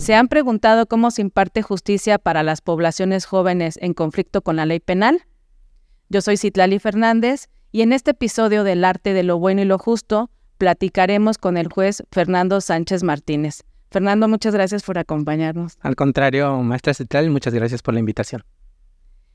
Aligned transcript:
¿Se 0.00 0.14
han 0.14 0.28
preguntado 0.28 0.86
cómo 0.86 1.10
se 1.10 1.20
imparte 1.20 1.60
justicia 1.60 2.18
para 2.18 2.42
las 2.42 2.62
poblaciones 2.62 3.26
jóvenes 3.26 3.78
en 3.82 3.92
conflicto 3.92 4.40
con 4.40 4.56
la 4.56 4.64
ley 4.64 4.80
penal? 4.80 5.26
Yo 6.08 6.22
soy 6.22 6.38
Citlali 6.38 6.78
Fernández 6.78 7.50
y 7.70 7.82
en 7.82 7.92
este 7.92 8.12
episodio 8.12 8.64
del 8.64 8.82
Arte 8.86 9.12
de 9.12 9.24
lo 9.24 9.38
Bueno 9.38 9.60
y 9.60 9.66
lo 9.66 9.76
Justo 9.76 10.30
platicaremos 10.56 11.36
con 11.36 11.58
el 11.58 11.68
juez 11.68 12.02
Fernando 12.10 12.62
Sánchez 12.62 13.02
Martínez. 13.02 13.62
Fernando, 13.90 14.26
muchas 14.26 14.54
gracias 14.54 14.82
por 14.84 14.96
acompañarnos. 14.96 15.76
Al 15.82 15.96
contrario, 15.96 16.56
maestra 16.62 16.94
Citlali, 16.94 17.28
muchas 17.28 17.52
gracias 17.52 17.82
por 17.82 17.92
la 17.92 18.00
invitación. 18.00 18.42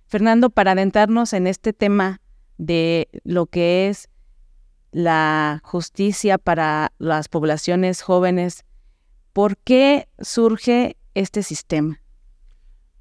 Fernando, 0.07 0.49
para 0.49 0.71
adentrarnos 0.71 1.33
en 1.33 1.45
este 1.45 1.73
tema 1.73 2.21
de 2.57 3.07
lo 3.23 3.45
que 3.45 3.87
es 3.89 4.09
la 4.91 5.61
justicia 5.63 6.39
para 6.39 6.91
las 6.97 7.29
poblaciones 7.29 8.01
jóvenes, 8.01 8.65
¿por 9.35 9.57
qué 9.57 10.07
surge 10.21 10.95
este 11.13 11.43
sistema? 11.43 11.99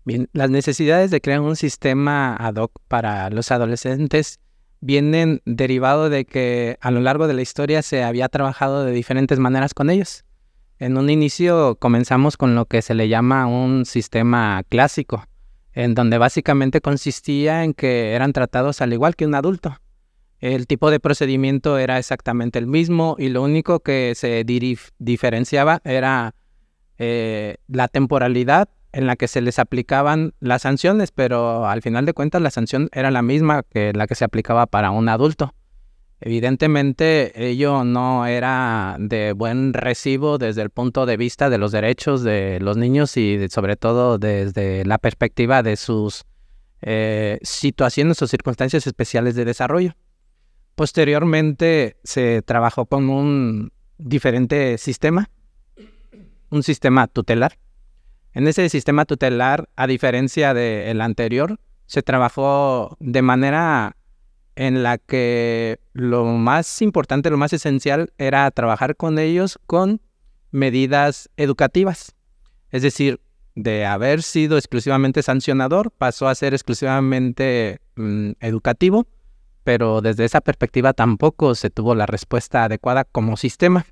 Bien, 0.04 0.28
las 0.32 0.50
necesidades 0.50 1.12
de 1.12 1.20
crear 1.20 1.40
un 1.40 1.54
sistema 1.54 2.34
ad 2.34 2.56
hoc 2.56 2.72
para 2.88 3.30
los 3.30 3.52
adolescentes 3.52 4.40
vienen 4.80 5.42
derivado 5.44 6.10
de 6.10 6.24
que 6.24 6.76
a 6.80 6.90
lo 6.90 7.00
largo 7.00 7.28
de 7.28 7.34
la 7.34 7.42
historia 7.42 7.82
se 7.82 8.02
había 8.02 8.28
trabajado 8.28 8.84
de 8.84 8.90
diferentes 8.90 9.38
maneras 9.38 9.74
con 9.74 9.90
ellos. 9.90 10.24
En 10.80 10.98
un 10.98 11.08
inicio 11.08 11.76
comenzamos 11.76 12.36
con 12.36 12.56
lo 12.56 12.66
que 12.66 12.82
se 12.82 12.94
le 12.94 13.08
llama 13.08 13.46
un 13.46 13.86
sistema 13.86 14.64
clásico, 14.68 15.24
en 15.72 15.94
donde 15.94 16.18
básicamente 16.18 16.80
consistía 16.80 17.62
en 17.62 17.74
que 17.74 18.10
eran 18.10 18.32
tratados 18.32 18.80
al 18.80 18.92
igual 18.92 19.14
que 19.14 19.24
un 19.24 19.36
adulto. 19.36 19.76
El 20.44 20.66
tipo 20.66 20.90
de 20.90 21.00
procedimiento 21.00 21.78
era 21.78 21.98
exactamente 21.98 22.58
el 22.58 22.66
mismo 22.66 23.16
y 23.18 23.30
lo 23.30 23.40
único 23.40 23.80
que 23.80 24.12
se 24.14 24.44
diferenciaba 24.98 25.80
era 25.84 26.34
eh, 26.98 27.56
la 27.66 27.88
temporalidad 27.88 28.68
en 28.92 29.06
la 29.06 29.16
que 29.16 29.26
se 29.26 29.40
les 29.40 29.58
aplicaban 29.58 30.34
las 30.40 30.60
sanciones, 30.60 31.12
pero 31.12 31.66
al 31.66 31.80
final 31.80 32.04
de 32.04 32.12
cuentas 32.12 32.42
la 32.42 32.50
sanción 32.50 32.90
era 32.92 33.10
la 33.10 33.22
misma 33.22 33.62
que 33.62 33.94
la 33.94 34.06
que 34.06 34.16
se 34.16 34.26
aplicaba 34.26 34.66
para 34.66 34.90
un 34.90 35.08
adulto. 35.08 35.54
Evidentemente 36.20 37.48
ello 37.48 37.82
no 37.84 38.26
era 38.26 38.96
de 39.00 39.32
buen 39.32 39.72
recibo 39.72 40.36
desde 40.36 40.60
el 40.60 40.68
punto 40.68 41.06
de 41.06 41.16
vista 41.16 41.48
de 41.48 41.56
los 41.56 41.72
derechos 41.72 42.22
de 42.22 42.60
los 42.60 42.76
niños 42.76 43.16
y 43.16 43.48
sobre 43.48 43.76
todo 43.76 44.18
desde 44.18 44.84
la 44.84 44.98
perspectiva 44.98 45.62
de 45.62 45.76
sus 45.78 46.24
eh, 46.82 47.38
situaciones 47.40 48.20
o 48.20 48.26
circunstancias 48.26 48.86
especiales 48.86 49.36
de 49.36 49.46
desarrollo. 49.46 49.94
Posteriormente 50.74 51.96
se 52.02 52.42
trabajó 52.42 52.86
con 52.86 53.08
un 53.08 53.72
diferente 53.98 54.76
sistema, 54.78 55.30
un 56.50 56.62
sistema 56.62 57.06
tutelar. 57.06 57.58
En 58.32 58.48
ese 58.48 58.68
sistema 58.68 59.04
tutelar, 59.04 59.68
a 59.76 59.86
diferencia 59.86 60.52
del 60.54 61.00
anterior, 61.00 61.60
se 61.86 62.02
trabajó 62.02 62.96
de 62.98 63.22
manera 63.22 63.96
en 64.56 64.82
la 64.82 64.98
que 64.98 65.78
lo 65.92 66.24
más 66.24 66.82
importante, 66.82 67.30
lo 67.30 67.36
más 67.36 67.52
esencial 67.52 68.12
era 68.18 68.50
trabajar 68.50 68.96
con 68.96 69.18
ellos 69.18 69.58
con 69.66 70.00
medidas 70.50 71.30
educativas. 71.36 72.14
Es 72.70 72.82
decir, 72.82 73.20
de 73.54 73.86
haber 73.86 74.22
sido 74.22 74.58
exclusivamente 74.58 75.22
sancionador, 75.22 75.92
pasó 75.92 76.28
a 76.28 76.34
ser 76.34 76.54
exclusivamente 76.54 77.80
mm, 77.96 78.32
educativo, 78.40 79.06
pero 79.64 80.00
desde 80.00 80.24
esa 80.24 80.40
perspectiva 80.40 80.92
tampoco 80.92 81.54
se 81.54 81.70
tuvo 81.70 81.94
la 81.94 82.06
respuesta 82.06 82.64
adecuada 82.64 83.04
como 83.04 83.36
sistema. 83.36 83.86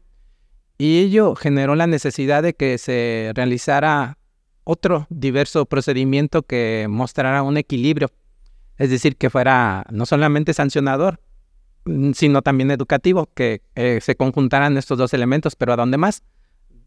Y 0.78 1.00
ello 1.00 1.34
generó 1.34 1.74
la 1.74 1.86
necesidad 1.86 2.42
de 2.42 2.54
que 2.54 2.78
se 2.78 3.32
realizara 3.34 4.18
otro 4.64 5.06
diverso 5.10 5.66
procedimiento 5.66 6.42
que 6.42 6.86
mostrara 6.88 7.42
un 7.42 7.56
equilibrio 7.56 8.10
es 8.82 8.90
decir, 8.90 9.16
que 9.16 9.30
fuera 9.30 9.84
no 9.90 10.06
solamente 10.06 10.54
sancionador, 10.54 11.20
mm, 11.84 12.12
sino 12.14 12.42
también 12.42 12.70
educativo, 12.70 13.28
que 13.34 13.62
eh, 13.74 14.00
se 14.02 14.16
conjuntaran 14.16 14.76
estos 14.76 14.98
dos 14.98 15.14
elementos, 15.14 15.54
pero 15.56 15.72
¿a 15.72 15.76
dónde 15.76 15.98
más? 15.98 16.22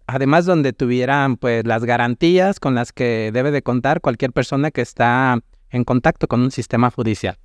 Además, 0.07 0.46
donde 0.46 0.73
tuvieran 0.73 1.38
pues 1.38 1.66
las 1.66 1.85
garantías 1.85 2.59
con 2.59 2.75
las 2.75 2.91
que 2.91 3.31
debe 3.34 3.52
de 3.52 3.62
contar 3.62 4.02
cualquier 4.02 4.34
persona 4.34 4.72
que 4.72 4.81
está 4.81 5.40
en 5.69 5.84
contacto 5.85 6.28
con 6.28 6.41
un 6.41 6.52
sistema 6.52 6.91
judicial. 6.91 7.38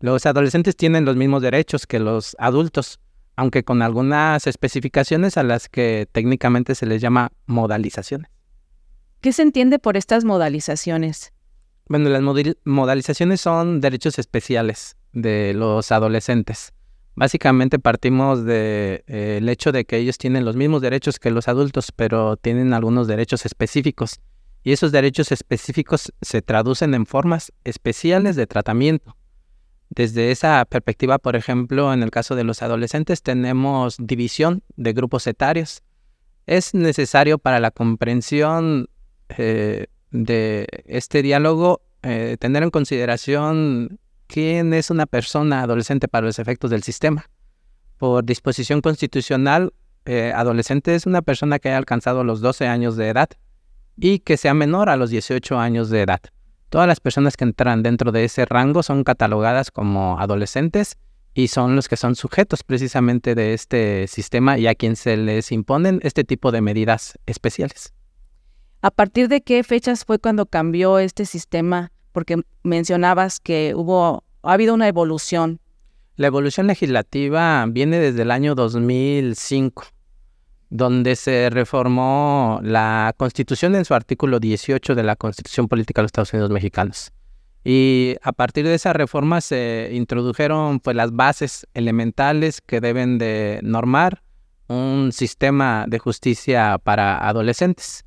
Los 0.00 0.26
adolescentes 0.26 0.76
tienen 0.76 1.04
los 1.04 1.16
mismos 1.16 1.42
derechos 1.42 1.86
que 1.86 1.98
los 1.98 2.36
adultos, 2.38 3.00
aunque 3.34 3.64
con 3.64 3.82
algunas 3.82 4.46
especificaciones 4.46 5.36
a 5.36 5.42
las 5.42 5.68
que 5.68 6.06
técnicamente 6.12 6.74
se 6.74 6.86
les 6.86 7.00
llama 7.00 7.32
modalizaciones. 7.46 8.30
¿Qué 9.20 9.32
se 9.32 9.42
entiende 9.42 9.78
por 9.78 9.96
estas 9.96 10.24
modalizaciones? 10.24 11.32
Bueno, 11.88 12.10
las 12.10 12.22
modalizaciones 12.64 13.40
son 13.40 13.80
derechos 13.80 14.18
especiales 14.18 14.96
de 15.12 15.54
los 15.54 15.90
adolescentes. 15.92 16.72
Básicamente 17.14 17.78
partimos 17.78 18.40
del 18.40 18.46
de, 18.46 19.04
eh, 19.06 19.40
hecho 19.48 19.72
de 19.72 19.86
que 19.86 19.96
ellos 19.96 20.18
tienen 20.18 20.44
los 20.44 20.54
mismos 20.54 20.82
derechos 20.82 21.18
que 21.18 21.30
los 21.30 21.48
adultos, 21.48 21.90
pero 21.90 22.36
tienen 22.36 22.74
algunos 22.74 23.06
derechos 23.06 23.46
específicos. 23.46 24.20
Y 24.62 24.72
esos 24.72 24.92
derechos 24.92 25.32
específicos 25.32 26.12
se 26.20 26.42
traducen 26.42 26.92
en 26.92 27.06
formas 27.06 27.52
especiales 27.64 28.36
de 28.36 28.46
tratamiento. 28.46 29.16
Desde 29.90 30.30
esa 30.30 30.64
perspectiva, 30.64 31.18
por 31.18 31.36
ejemplo, 31.36 31.92
en 31.92 32.02
el 32.02 32.10
caso 32.10 32.34
de 32.34 32.44
los 32.44 32.62
adolescentes 32.62 33.22
tenemos 33.22 33.96
división 33.98 34.62
de 34.76 34.92
grupos 34.92 35.26
etarios. 35.26 35.82
Es 36.46 36.74
necesario 36.74 37.38
para 37.38 37.60
la 37.60 37.70
comprensión 37.70 38.88
eh, 39.30 39.86
de 40.10 40.66
este 40.86 41.22
diálogo 41.22 41.82
eh, 42.02 42.36
tener 42.38 42.62
en 42.62 42.70
consideración 42.70 43.98
quién 44.26 44.74
es 44.74 44.90
una 44.90 45.06
persona 45.06 45.62
adolescente 45.62 46.08
para 46.08 46.26
los 46.26 46.38
efectos 46.38 46.70
del 46.70 46.82
sistema. 46.82 47.28
Por 47.96 48.24
disposición 48.24 48.80
constitucional, 48.80 49.72
eh, 50.04 50.32
adolescente 50.34 50.94
es 50.94 51.06
una 51.06 51.22
persona 51.22 51.58
que 51.58 51.68
haya 51.68 51.78
alcanzado 51.78 52.22
los 52.22 52.40
12 52.40 52.66
años 52.66 52.96
de 52.96 53.08
edad 53.08 53.28
y 53.96 54.20
que 54.20 54.36
sea 54.36 54.54
menor 54.54 54.88
a 54.88 54.96
los 54.96 55.10
18 55.10 55.58
años 55.58 55.90
de 55.90 56.02
edad. 56.02 56.20
Todas 56.68 56.88
las 56.88 57.00
personas 57.00 57.36
que 57.36 57.44
entran 57.44 57.82
dentro 57.82 58.12
de 58.12 58.24
ese 58.24 58.44
rango 58.44 58.82
son 58.82 59.04
catalogadas 59.04 59.70
como 59.70 60.18
adolescentes 60.18 60.96
y 61.32 61.48
son 61.48 61.76
los 61.76 61.88
que 61.88 61.96
son 61.96 62.16
sujetos 62.16 62.64
precisamente 62.64 63.34
de 63.34 63.54
este 63.54 64.06
sistema 64.08 64.58
y 64.58 64.66
a 64.66 64.74
quien 64.74 64.96
se 64.96 65.16
les 65.16 65.52
imponen 65.52 66.00
este 66.02 66.24
tipo 66.24 66.50
de 66.50 66.62
medidas 66.62 67.18
especiales. 67.26 67.92
¿A 68.82 68.90
partir 68.90 69.28
de 69.28 69.42
qué 69.42 69.62
fechas 69.62 70.04
fue 70.04 70.18
cuando 70.18 70.46
cambió 70.46 70.98
este 70.98 71.24
sistema? 71.24 71.92
Porque 72.12 72.40
mencionabas 72.62 73.38
que 73.38 73.74
hubo, 73.76 74.24
ha 74.42 74.52
habido 74.52 74.74
una 74.74 74.88
evolución. 74.88 75.60
La 76.16 76.28
evolución 76.28 76.66
legislativa 76.66 77.66
viene 77.68 77.98
desde 77.98 78.22
el 78.22 78.30
año 78.30 78.54
2005, 78.54 79.84
donde 80.70 81.16
se 81.16 81.48
reformó 81.50 82.60
la 82.62 83.14
Constitución 83.16 83.74
en 83.74 83.84
su 83.84 83.94
artículo 83.94 84.40
18 84.40 84.94
de 84.94 85.02
la 85.02 85.16
Constitución 85.16 85.68
Política 85.68 86.00
de 86.00 86.04
los 86.04 86.08
Estados 86.08 86.32
Unidos 86.32 86.50
Mexicanos. 86.50 87.12
Y 87.64 88.16
a 88.22 88.32
partir 88.32 88.64
de 88.64 88.74
esa 88.74 88.92
reforma 88.92 89.40
se 89.40 89.90
introdujeron 89.92 90.78
pues, 90.80 90.94
las 90.94 91.12
bases 91.12 91.66
elementales 91.74 92.60
que 92.60 92.80
deben 92.80 93.18
de 93.18 93.60
normar 93.62 94.22
un 94.68 95.10
sistema 95.12 95.84
de 95.88 95.98
justicia 95.98 96.78
para 96.78 97.26
adolescentes. 97.26 98.04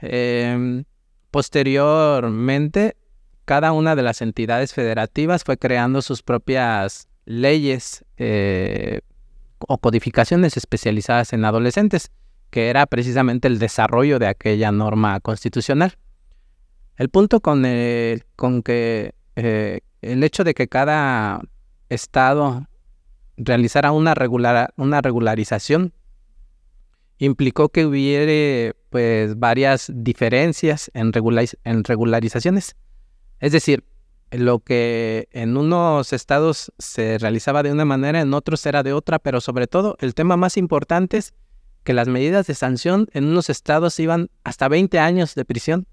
Em, 0.00 0.84
posteriormente, 1.30 2.96
cada 3.44 3.72
una 3.72 3.96
de 3.96 4.02
las 4.02 4.20
entidades 4.22 4.74
federativas 4.74 5.44
fue 5.44 5.56
creando 5.56 6.02
sus 6.02 6.22
propias 6.22 7.08
leyes 7.24 8.04
eh, 8.16 9.00
o 9.68 9.78
codificaciones 9.78 10.56
especializadas 10.56 11.32
en 11.32 11.44
adolescentes, 11.44 12.10
que 12.50 12.68
era 12.68 12.86
precisamente 12.86 13.48
el 13.48 13.58
desarrollo 13.58 14.18
de 14.18 14.26
aquella 14.26 14.72
norma 14.72 15.20
constitucional. 15.20 15.96
El 16.96 17.08
punto 17.08 17.40
con, 17.40 17.64
con 18.36 18.62
que 18.62 19.14
eh, 19.36 19.80
el 20.02 20.22
hecho 20.24 20.44
de 20.44 20.54
que 20.54 20.68
cada 20.68 21.40
estado 21.88 22.66
realizara 23.36 23.92
una, 23.92 24.14
regular, 24.14 24.72
una 24.76 25.00
regularización 25.00 25.92
implicó 27.18 27.68
que 27.68 27.86
hubiera 27.86 28.74
pues 28.90 29.38
varias 29.38 29.90
diferencias 29.94 30.90
en, 30.92 31.12
en 31.64 31.84
regularizaciones. 31.84 32.76
Es 33.40 33.52
decir, 33.52 33.84
lo 34.32 34.60
que 34.60 35.28
en 35.32 35.56
unos 35.56 36.12
estados 36.12 36.72
se 36.78 37.18
realizaba 37.18 37.62
de 37.62 37.70
una 37.70 37.84
manera, 37.84 38.20
en 38.20 38.32
otros 38.32 38.64
era 38.64 38.82
de 38.82 38.92
otra, 38.92 39.18
pero 39.18 39.40
sobre 39.40 39.66
todo 39.66 39.96
el 40.00 40.14
tema 40.14 40.36
más 40.36 40.56
importante 40.56 41.18
es 41.18 41.34
que 41.84 41.92
las 41.92 42.08
medidas 42.08 42.46
de 42.46 42.54
sanción 42.54 43.08
en 43.12 43.24
unos 43.24 43.50
estados 43.50 43.98
iban 44.00 44.30
hasta 44.44 44.68
20 44.68 44.98
años 44.98 45.34
de 45.34 45.44
prisión 45.44 45.86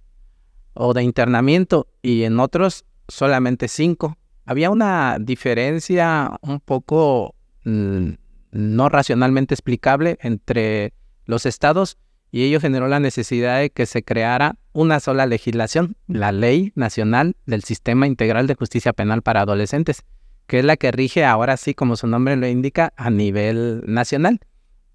o 0.73 0.93
de 0.93 1.03
internamiento 1.03 1.87
y 2.01 2.23
en 2.23 2.39
otros 2.39 2.85
solamente 3.07 3.67
5. 3.67 4.17
Había 4.45 4.69
una 4.69 5.17
diferencia 5.19 6.31
un 6.41 6.59
poco 6.59 7.35
mm, 7.65 8.11
no 8.51 8.89
racionalmente 8.89 9.53
explicable 9.53 10.17
entre 10.21 10.93
los 11.25 11.45
estados 11.45 11.97
y 12.31 12.43
ello 12.43 12.61
generó 12.61 12.87
la 12.87 12.99
necesidad 12.99 13.59
de 13.59 13.69
que 13.71 13.85
se 13.85 14.03
creara 14.03 14.55
una 14.73 14.99
sola 14.99 15.25
legislación, 15.25 15.95
la 16.07 16.31
Ley 16.31 16.71
Nacional 16.75 17.35
del 17.45 17.63
Sistema 17.63 18.07
Integral 18.07 18.47
de 18.47 18.55
Justicia 18.55 18.93
Penal 18.93 19.21
para 19.21 19.41
Adolescentes, 19.41 20.03
que 20.47 20.59
es 20.59 20.65
la 20.65 20.77
que 20.77 20.91
rige 20.91 21.25
ahora 21.25 21.57
sí, 21.57 21.73
como 21.73 21.95
su 21.95 22.07
nombre 22.07 22.35
lo 22.35 22.47
indica, 22.47 22.93
a 22.95 23.09
nivel 23.09 23.83
nacional. 23.85 24.39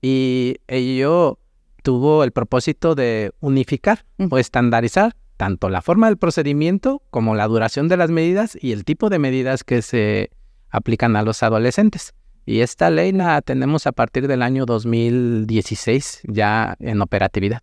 Y 0.03 0.57
ello 0.67 1.39
tuvo 1.83 2.25
el 2.25 2.33
propósito 2.33 2.95
de 2.95 3.33
unificar 3.41 4.05
o 4.31 4.39
estandarizar 4.39 5.15
tanto 5.37 5.69
la 5.69 5.83
forma 5.83 6.07
del 6.07 6.17
procedimiento 6.17 7.03
como 7.11 7.35
la 7.35 7.47
duración 7.47 7.89
de 7.89 7.97
las 7.97 8.11
medidas 8.11 8.57
y 8.61 8.73
el 8.73 8.85
tipo 8.85 9.11
de 9.11 9.19
medidas 9.19 9.65
que 9.65 9.83
se 9.83 10.31
aplican 10.71 11.17
a 11.17 11.23
los 11.23 11.43
adolescentes. 11.43 12.15
Y 12.47 12.61
esta 12.61 12.91
ley 12.91 13.13
la 13.13 13.41
tenemos 13.43 13.87
a 13.87 13.93
partir 13.93 14.29
del 14.29 14.43
año 14.43 14.67
2016 14.67 16.23
ya 16.25 16.77
en 16.79 17.01
operatividad. 17.01 17.63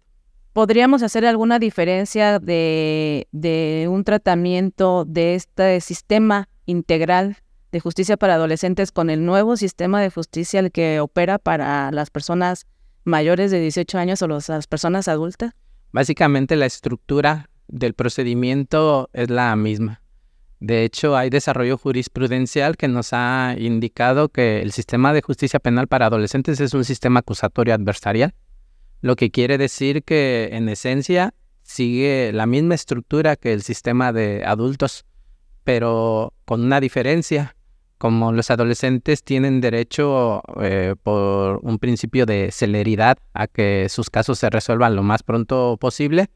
¿Podríamos 0.53 1.01
hacer 1.01 1.25
alguna 1.25 1.59
diferencia 1.59 2.37
de, 2.39 3.87
un 3.89 4.03
tratamiento 4.03 5.05
de 5.05 5.35
este 5.35 5.79
sistema 5.79 6.49
integral 6.65 7.37
de 7.71 7.79
justicia 7.79 8.17
para 8.17 8.33
adolescentes 8.33 8.91
con 8.91 9.09
el 9.09 9.25
nuevo 9.25 9.55
sistema 9.55 10.01
de 10.01 10.09
justicia 10.09 10.59
el 10.59 10.71
que 10.73 10.99
opera 10.99 11.37
para 11.37 11.89
las 11.91 12.09
personas 12.09 12.67
mayores 13.05 13.49
de 13.49 13.61
18 13.61 13.97
años 13.97 14.21
o 14.21 14.27
las 14.27 14.67
personas 14.67 15.07
adultas? 15.07 15.53
Básicamente 15.93 16.57
la 16.57 16.65
estructura 16.65 17.49
del 17.69 17.93
procedimiento 17.93 19.09
es 19.13 19.29
la 19.29 19.55
misma. 19.55 20.01
De 20.59 20.83
hecho, 20.83 21.15
hay 21.15 21.29
desarrollo 21.29 21.77
jurisprudencial 21.77 22.75
que 22.75 22.89
nos 22.89 23.13
ha 23.13 23.55
indicado 23.57 24.27
que 24.27 24.61
el 24.61 24.73
sistema 24.73 25.13
de 25.13 25.21
justicia 25.21 25.61
penal 25.61 25.87
para 25.87 26.07
adolescentes 26.07 26.59
es 26.59 26.73
un 26.73 26.83
sistema 26.83 27.21
acusatorio 27.21 27.73
adversarial, 27.73 28.33
lo 29.01 29.15
que 29.15 29.31
quiere 29.31 29.57
decir 29.57 30.03
que 30.03 30.49
en 30.53 30.69
esencia 30.69 31.33
sigue 31.63 32.31
la 32.33 32.45
misma 32.45 32.75
estructura 32.75 33.35
que 33.35 33.53
el 33.53 33.63
sistema 33.63 34.13
de 34.13 34.43
adultos, 34.45 35.05
pero 35.63 36.33
con 36.45 36.63
una 36.63 36.79
diferencia. 36.79 37.55
Como 37.97 38.31
los 38.31 38.49
adolescentes 38.49 39.23
tienen 39.23 39.61
derecho 39.61 40.41
eh, 40.59 40.95
por 41.03 41.59
un 41.61 41.77
principio 41.77 42.25
de 42.25 42.51
celeridad 42.51 43.19
a 43.33 43.45
que 43.45 43.89
sus 43.89 44.09
casos 44.09 44.39
se 44.39 44.49
resuelvan 44.49 44.95
lo 44.95 45.03
más 45.03 45.21
pronto 45.21 45.77
posible, 45.79 46.31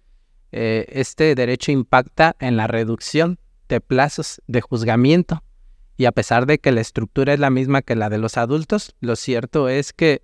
eh, 0.51 0.85
este 0.89 1.33
derecho 1.33 1.71
impacta 1.71 2.35
en 2.39 2.55
la 2.55 2.67
reducción 2.67 3.39
de 3.67 3.81
plazos 3.81 4.43
de 4.45 4.61
juzgamiento. 4.61 5.43
Y 5.97 6.05
a 6.05 6.11
pesar 6.11 6.45
de 6.45 6.59
que 6.59 6.71
la 6.71 6.81
estructura 6.81 7.33
es 7.33 7.39
la 7.39 7.49
misma 7.49 7.81
que 7.81 7.95
la 7.95 8.09
de 8.09 8.19
los 8.19 8.37
adultos, 8.37 8.95
lo 8.99 9.15
cierto 9.15 9.67
es 9.67 9.91
que 9.91 10.21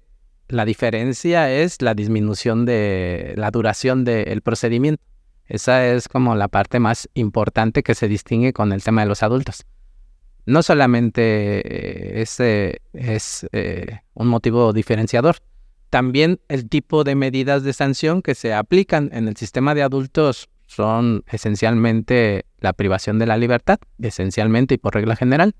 la 0.52 0.66
diferencia 0.66 1.52
es 1.52 1.82
la 1.82 1.94
disminución 1.94 2.66
de 2.66 3.34
la 3.38 3.52
duración 3.52 4.04
del 4.04 4.42
procedimiento. 4.42 5.04
Esa 5.48 5.88
es 5.88 6.08
como 6.08 6.36
la 6.36 6.48
parte 6.48 6.80
más 6.80 7.10
importante 7.14 7.84
que 7.84 7.96
se 7.96 8.08
distingue 8.08 8.54
con 8.54 8.72
el 8.72 8.84
tema 8.84 9.02
de 9.02 9.08
los 9.08 9.24
adultos. 9.24 9.66
No 10.46 10.64
solamente 10.64 12.22
ese 12.22 12.82
es 12.94 13.48
eh, 13.52 14.00
un 14.14 14.28
motivo 14.28 14.74
diferenciador, 14.74 15.38
también 15.92 16.40
el 16.48 16.70
tipo 16.70 17.04
de 17.04 17.16
medidas 17.16 17.64
de 17.64 17.74
sanción 17.74 18.22
que 18.22 18.34
se 18.34 18.54
aplican 18.54 19.10
en 19.12 19.28
el 19.28 19.36
sistema 19.36 19.76
de 19.76 19.84
adultos 19.84 20.50
son 20.66 21.26
esencialmente 21.28 22.46
la 22.60 22.72
privación 22.72 23.20
de 23.20 23.26
la 23.26 23.36
libertad, 23.36 23.78
esencialmente 24.02 24.76
y 24.76 24.78
por 24.78 24.94
regla 24.94 25.18
general. 25.18 25.54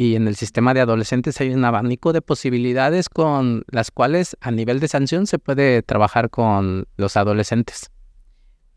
Y 0.00 0.14
en 0.14 0.28
el 0.28 0.36
sistema 0.36 0.74
de 0.74 0.80
adolescentes 0.80 1.40
hay 1.40 1.50
un 1.50 1.64
abanico 1.64 2.12
de 2.12 2.22
posibilidades 2.22 3.08
con 3.08 3.64
las 3.68 3.90
cuales 3.90 4.36
a 4.40 4.52
nivel 4.52 4.78
de 4.78 4.86
sanción 4.86 5.26
se 5.26 5.40
puede 5.40 5.82
trabajar 5.82 6.30
con 6.30 6.86
los 6.96 7.16
adolescentes. 7.16 7.90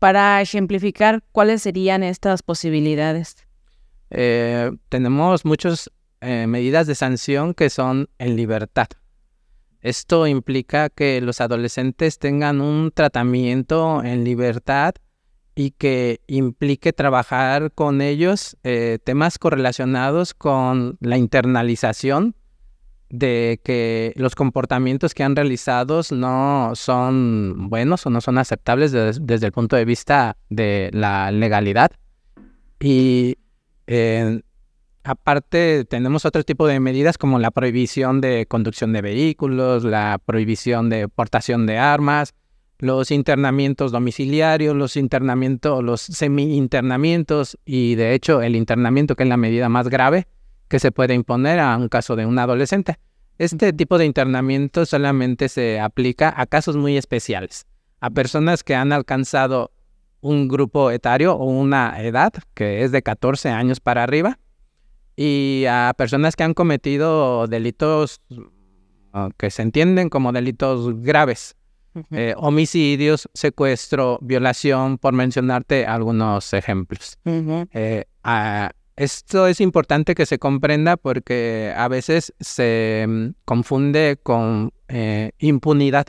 Para 0.00 0.42
ejemplificar, 0.42 1.22
¿cuáles 1.30 1.62
serían 1.62 2.02
estas 2.02 2.42
posibilidades? 2.42 3.36
Eh, 4.10 4.72
tenemos 4.88 5.44
muchas 5.44 5.92
eh, 6.20 6.48
medidas 6.48 6.88
de 6.88 6.96
sanción 6.96 7.54
que 7.54 7.70
son 7.70 8.08
en 8.18 8.34
libertad. 8.34 8.88
Esto 9.80 10.26
implica 10.26 10.90
que 10.90 11.20
los 11.20 11.40
adolescentes 11.40 12.18
tengan 12.18 12.60
un 12.60 12.90
tratamiento 12.92 14.02
en 14.02 14.24
libertad 14.24 14.94
y 15.54 15.72
que 15.72 16.20
implique 16.26 16.92
trabajar 16.92 17.72
con 17.72 18.00
ellos 18.00 18.56
eh, 18.64 18.98
temas 19.04 19.38
correlacionados 19.38 20.34
con 20.34 20.96
la 21.00 21.18
internalización 21.18 22.34
de 23.10 23.60
que 23.62 24.14
los 24.16 24.34
comportamientos 24.34 25.12
que 25.12 25.22
han 25.22 25.36
realizado 25.36 26.00
no 26.12 26.72
son 26.74 27.68
buenos 27.68 28.06
o 28.06 28.10
no 28.10 28.22
son 28.22 28.38
aceptables 28.38 28.92
desde 28.92 29.46
el 29.46 29.52
punto 29.52 29.76
de 29.76 29.84
vista 29.84 30.38
de 30.48 30.88
la 30.94 31.30
legalidad. 31.30 31.90
Y 32.80 33.36
eh, 33.86 34.40
aparte 35.04 35.84
tenemos 35.84 36.24
otro 36.24 36.42
tipo 36.42 36.66
de 36.66 36.80
medidas 36.80 37.18
como 37.18 37.38
la 37.38 37.50
prohibición 37.50 38.22
de 38.22 38.46
conducción 38.46 38.94
de 38.94 39.02
vehículos, 39.02 39.84
la 39.84 40.18
prohibición 40.24 40.88
de 40.88 41.08
portación 41.08 41.66
de 41.66 41.76
armas, 41.76 42.32
los 42.82 43.12
internamientos 43.12 43.92
domiciliarios, 43.92 44.74
los 44.74 44.96
internamientos, 44.96 45.84
los 45.84 46.00
semi-internamientos 46.00 47.56
y 47.64 47.94
de 47.94 48.12
hecho 48.12 48.42
el 48.42 48.56
internamiento 48.56 49.14
que 49.14 49.22
es 49.22 49.28
la 49.28 49.36
medida 49.36 49.68
más 49.68 49.88
grave 49.88 50.26
que 50.66 50.80
se 50.80 50.90
puede 50.90 51.14
imponer 51.14 51.60
a 51.60 51.76
un 51.76 51.88
caso 51.88 52.16
de 52.16 52.26
un 52.26 52.40
adolescente. 52.40 52.98
Este 53.38 53.72
tipo 53.72 53.98
de 53.98 54.04
internamiento 54.04 54.84
solamente 54.84 55.48
se 55.48 55.78
aplica 55.78 56.34
a 56.36 56.44
casos 56.46 56.76
muy 56.76 56.96
especiales, 56.96 57.66
a 58.00 58.10
personas 58.10 58.64
que 58.64 58.74
han 58.74 58.92
alcanzado 58.92 59.70
un 60.20 60.48
grupo 60.48 60.90
etario 60.90 61.34
o 61.34 61.44
una 61.44 62.02
edad 62.02 62.32
que 62.52 62.82
es 62.82 62.90
de 62.90 63.02
14 63.02 63.50
años 63.50 63.78
para 63.78 64.02
arriba 64.02 64.40
y 65.14 65.66
a 65.68 65.94
personas 65.96 66.34
que 66.34 66.42
han 66.42 66.54
cometido 66.54 67.46
delitos 67.46 68.20
ah, 69.12 69.28
que 69.36 69.52
se 69.52 69.62
entienden 69.62 70.08
como 70.08 70.32
delitos 70.32 71.00
graves, 71.00 71.54
eh, 72.10 72.34
homicidios, 72.36 73.28
secuestro, 73.34 74.18
violación, 74.22 74.98
por 74.98 75.12
mencionarte 75.12 75.86
algunos 75.86 76.52
ejemplos. 76.52 77.18
Eh, 77.24 78.04
esto 78.96 79.46
es 79.46 79.60
importante 79.60 80.14
que 80.14 80.26
se 80.26 80.38
comprenda 80.38 80.96
porque 80.96 81.72
a 81.76 81.88
veces 81.88 82.34
se 82.40 83.06
mm, 83.08 83.28
confunde 83.44 84.18
con 84.22 84.72
eh, 84.88 85.32
impunidad. 85.38 86.06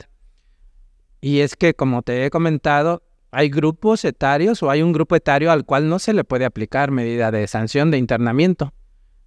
Y 1.20 1.40
es 1.40 1.56
que, 1.56 1.74
como 1.74 2.02
te 2.02 2.26
he 2.26 2.30
comentado, 2.30 3.02
hay 3.30 3.48
grupos 3.48 4.04
etarios 4.04 4.62
o 4.62 4.70
hay 4.70 4.82
un 4.82 4.92
grupo 4.92 5.16
etario 5.16 5.50
al 5.50 5.64
cual 5.64 5.88
no 5.88 5.98
se 5.98 6.12
le 6.12 6.24
puede 6.24 6.44
aplicar 6.44 6.90
medida 6.90 7.30
de 7.30 7.46
sanción 7.46 7.90
de 7.90 7.98
internamiento. 7.98 8.72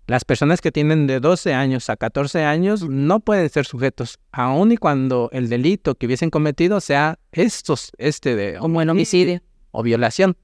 Las 0.07 0.23
personas 0.23 0.61
que 0.61 0.71
tienen 0.71 1.05
de 1.05 1.19
12 1.19 1.53
años 1.53 1.89
a 1.89 1.97
14 1.97 2.45
años 2.45 2.87
no 2.87 3.19
pueden 3.19 3.49
ser 3.49 3.65
sujetos, 3.65 4.19
aun 4.31 4.71
y 4.71 4.77
cuando 4.77 5.29
el 5.33 5.49
delito 5.49 5.95
que 5.95 6.05
hubiesen 6.05 6.29
cometido 6.29 6.79
sea 6.79 7.19
estos, 7.33 7.91
este 7.97 8.37
de 8.37 8.57
como 8.57 8.81
el 8.81 8.89
homicidio 8.89 9.41
o 9.71 9.83
violación. 9.83 10.37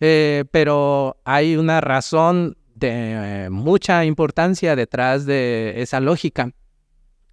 Eh, 0.00 0.44
pero 0.50 1.20
hay 1.24 1.56
una 1.56 1.82
razón 1.82 2.56
de 2.74 3.44
eh, 3.44 3.50
mucha 3.50 4.04
importancia 4.06 4.74
detrás 4.76 5.26
de 5.26 5.74
esa 5.76 6.00
lógica 6.00 6.52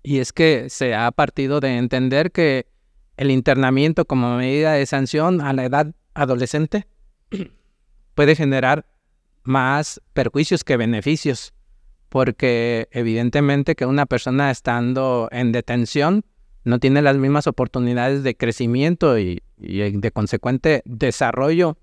y 0.03 0.20
es 0.20 0.34
que 0.34 0.70
se 0.70 0.96
ha 0.96 1.10
partido 1.12 1.62
de 1.62 1.77
entender 1.77 2.32
que 2.34 2.68
el 3.15 3.32
internamiento 3.32 4.03
como 4.03 4.36
medida 4.36 4.74
de 4.74 4.86
sanción 4.86 5.39
a 5.39 5.53
la 5.53 5.63
edad 5.63 5.96
adolescente 6.13 6.88
puede 8.15 8.36
generar 8.36 8.86
más 9.43 10.01
perjuicios 10.13 10.63
que 10.63 10.77
beneficios, 10.77 11.53
porque 12.10 12.88
evidentemente 12.91 13.75
que 13.75 13.86
una 13.86 14.05
persona 14.05 14.51
estando 14.51 15.29
en 15.31 15.51
detención 15.51 16.25
no 16.63 16.79
tiene 16.79 17.01
las 17.01 17.17
mismas 17.17 17.48
oportunidades 17.48 18.24
de 18.24 18.36
crecimiento 18.36 19.17
y, 19.17 19.41
de 19.58 20.12
consecuente 20.12 20.81
desarrollo 20.86 21.77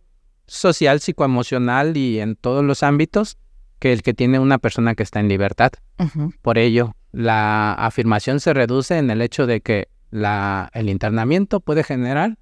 social, 0.46 1.00
psicoemocional 1.00 1.96
y 1.96 2.20
en 2.20 2.36
todos 2.36 2.64
los 2.64 2.82
ámbitos 2.82 3.36
que 3.78 3.92
el 3.92 4.02
que 4.02 4.14
tiene 4.14 4.38
una 4.38 4.58
persona 4.58 4.94
que 4.94 5.02
está 5.02 5.20
en 5.20 5.28
libertad. 5.28 5.72
Por 6.42 6.58
ello, 6.58 6.94
la 7.12 7.72
afirmación 7.72 8.40
se 8.40 8.54
reduce 8.54 8.96
en 8.96 9.10
el 9.10 9.22
hecho 9.22 9.46
de 9.46 9.60
que 9.60 9.88
la, 10.10 10.70
el 10.72 10.88
internamiento 10.88 11.60
puede 11.60 11.82
generar 11.82 12.38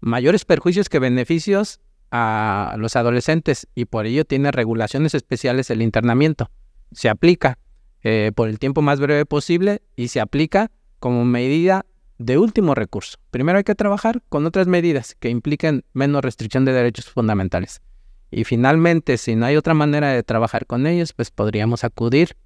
mayores 0.00 0.44
perjuicios 0.44 0.88
que 0.88 0.98
beneficios 0.98 1.80
a 2.16 2.76
los 2.78 2.94
adolescentes 2.94 3.66
y 3.74 3.86
por 3.86 4.06
ello 4.06 4.24
tiene 4.24 4.52
regulaciones 4.52 5.14
especiales 5.14 5.68
el 5.70 5.82
internamiento. 5.82 6.48
Se 6.92 7.08
aplica 7.08 7.58
eh, 8.04 8.30
por 8.36 8.48
el 8.48 8.60
tiempo 8.60 8.82
más 8.82 9.00
breve 9.00 9.26
posible 9.26 9.82
y 9.96 10.06
se 10.06 10.20
aplica 10.20 10.70
como 11.00 11.24
medida 11.24 11.86
de 12.18 12.38
último 12.38 12.76
recurso. 12.76 13.18
Primero 13.32 13.58
hay 13.58 13.64
que 13.64 13.74
trabajar 13.74 14.22
con 14.28 14.46
otras 14.46 14.68
medidas 14.68 15.16
que 15.18 15.28
impliquen 15.28 15.84
menos 15.92 16.22
restricción 16.22 16.64
de 16.64 16.72
derechos 16.72 17.06
fundamentales. 17.06 17.82
Y 18.30 18.44
finalmente, 18.44 19.18
si 19.18 19.34
no 19.34 19.46
hay 19.46 19.56
otra 19.56 19.74
manera 19.74 20.10
de 20.10 20.22
trabajar 20.22 20.66
con 20.66 20.86
ellos, 20.86 21.14
pues 21.14 21.32
podríamos 21.32 21.82
acudir 21.82 22.36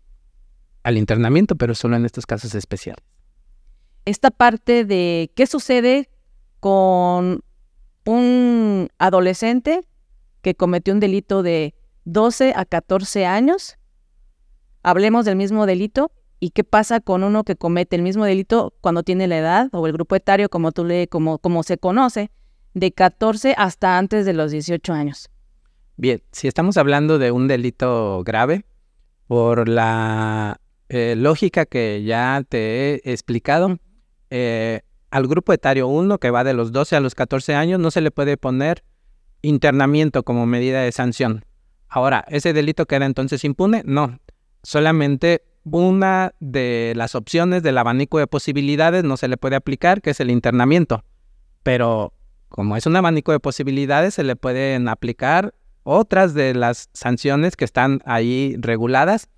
al 0.83 0.97
internamiento, 0.97 1.57
pero 1.57 1.75
solo 1.75 1.97
en 1.97 2.07
estos 2.07 2.25
casos 2.25 2.55
especiales. 2.55 3.05
Esta 4.07 4.31
parte 4.31 4.87
de 4.87 5.31
qué 5.35 5.47
sucede 5.47 6.09
con 6.59 7.43
un 8.05 8.89
adolescente 8.99 9.87
que 10.43 10.55
cometió 10.55 10.95
un 10.95 11.01
delito 11.01 11.43
de 11.43 11.75
12 12.05 12.53
a 12.57 12.65
14 12.65 13.27
años. 13.27 13.79
Hablemos 14.83 15.25
del 15.25 15.37
mismo 15.37 15.67
delito 15.67 16.13
y 16.41 16.51
qué 16.51 16.65
pasa 16.65 17.01
con 17.01 17.25
uno 17.25 17.45
que 17.45 17.57
comete 17.57 17.97
el 17.97 18.03
mismo 18.03 18.25
delito 18.25 18.75
cuando 18.81 19.03
tiene 19.03 19.27
la 19.27 19.39
edad 19.39 19.69
o 19.73 19.87
el 19.87 19.93
grupo 19.93 20.17
etario, 20.17 20.49
como 20.49 20.73
tú 20.73 20.85
le, 20.85 21.09
como, 21.09 21.39
como 21.39 21.63
se 21.63 21.79
conoce, 21.79 22.31
de 22.75 22.93
14 22.93 23.55
hasta 23.59 23.99
antes 23.99 24.25
de 24.25 24.33
los 24.33 24.51
18 24.51 24.93
años. 24.93 25.31
Bien, 25.97 26.23
si 26.33 26.47
estamos 26.47 26.77
hablando 26.77 27.19
de 27.19 27.33
un 27.33 27.49
delito 27.49 28.23
grave, 28.25 28.65
por 29.27 29.69
la 29.69 30.61
eh, 30.89 31.15
lógica 31.17 31.67
que 31.67 32.03
ya 32.05 32.43
te 32.49 32.95
he 32.95 33.13
explicado, 33.13 33.79
eh, 34.31 34.83
al 35.11 35.27
grupo 35.27 35.53
etario 35.53 35.89
1, 35.89 36.19
que 36.19 36.31
va 36.31 36.45
de 36.45 36.55
los 36.55 36.73
12 36.73 36.97
a 36.97 37.01
los 37.01 37.15
14 37.15 37.55
años, 37.55 37.81
no 37.81 37.91
se 37.91 38.01
le 38.01 38.11
puede 38.11 38.37
poner 38.37 38.85
internamiento 39.43 40.23
como 40.23 40.47
medida 40.47 40.83
de 40.83 40.93
sanción. 40.93 41.45
Ahora, 41.89 42.25
¿ese 42.29 42.53
delito 42.53 42.87
queda 42.87 43.07
entonces 43.07 43.45
impune? 43.45 43.83
No, 43.85 44.19
solamente 44.63 45.43
una 45.65 46.35
de 46.41 46.93
las 46.97 47.15
opciones 47.15 47.63
del 47.63 47.79
abanico 47.79 48.19
de 48.19 48.27
posibilidades 48.27 49.05
no 49.05 49.17
se 49.17 49.29
le 49.29 49.37
puede 49.37 49.57
aplicar, 49.57 50.01
que 50.01 50.11
es 50.11 50.21
el 50.21 50.31
internamiento. 50.31 51.05
Pero 51.63 52.13
como 52.49 52.77
es 52.77 52.87
un 52.87 52.97
abanico 52.97 53.33
de 53.33 53.41
posibilidades, 53.41 54.15
se 54.15 54.25
le 54.25 54.37
pueden 54.37 54.89
aplicar 54.89 55.55
otras 55.83 56.35
de 56.35 56.55
las 56.55 56.91
sanciones 56.93 57.57
que 57.57 57.65
están 57.65 58.01
ahí 58.05 58.57
reguladas. 58.59 59.29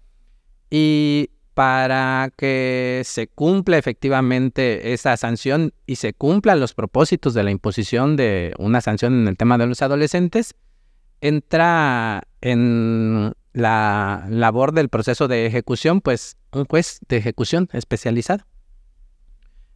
Y 0.70 1.30
para 1.54 2.32
que 2.36 3.02
se 3.04 3.26
cumpla 3.26 3.78
efectivamente 3.78 4.92
esa 4.92 5.16
sanción 5.16 5.72
y 5.86 5.96
se 5.96 6.14
cumplan 6.14 6.60
los 6.60 6.74
propósitos 6.74 7.34
de 7.34 7.42
la 7.42 7.50
imposición 7.50 8.16
de 8.16 8.54
una 8.58 8.80
sanción 8.80 9.14
en 9.22 9.28
el 9.28 9.36
tema 9.36 9.58
de 9.58 9.66
los 9.66 9.82
adolescentes, 9.82 10.54
entra 11.20 12.22
en 12.40 13.32
la 13.52 14.26
labor 14.28 14.72
del 14.72 14.88
proceso 14.88 15.28
de 15.28 15.46
ejecución, 15.46 16.00
pues 16.00 16.36
un 16.52 16.64
juez 16.64 17.00
de 17.08 17.16
ejecución 17.16 17.68
especializado. 17.72 18.44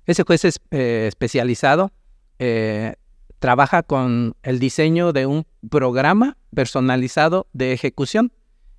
Ese 0.07 0.23
juez 0.23 0.45
eh, 0.45 1.07
especializado 1.09 1.91
eh, 2.39 2.95
trabaja 3.39 3.83
con 3.83 4.37
el 4.43 4.59
diseño 4.59 5.13
de 5.13 5.27
un 5.27 5.47
programa 5.71 6.37
personalizado 6.55 7.47
de 7.53 7.73
ejecución 7.73 8.33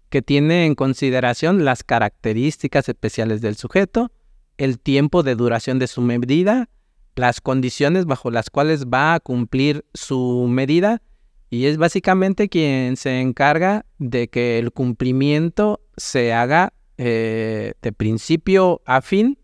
que 0.09 0.21
tiene 0.21 0.65
en 0.65 0.75
consideración 0.75 1.65
las 1.65 1.83
características 1.83 2.89
especiales 2.89 3.41
del 3.41 3.55
sujeto, 3.55 4.11
el 4.57 4.79
tiempo 4.79 5.23
de 5.23 5.35
duración 5.35 5.79
de 5.79 5.87
su 5.87 6.01
medida, 6.01 6.69
las 7.15 7.41
condiciones 7.41 8.05
bajo 8.05 8.31
las 8.31 8.49
cuales 8.49 8.85
va 8.85 9.13
a 9.13 9.19
cumplir 9.19 9.85
su 9.93 10.47
medida 10.49 11.01
y 11.49 11.65
es 11.65 11.77
básicamente 11.77 12.49
quien 12.49 12.97
se 12.97 13.21
encarga 13.21 13.85
de 13.97 14.27
que 14.27 14.59
el 14.59 14.71
cumplimiento 14.71 15.81
se 15.95 16.33
haga 16.33 16.73
eh, 16.97 17.73
de 17.81 17.91
principio 17.91 18.81
a 18.85 19.01
fin, 19.01 19.37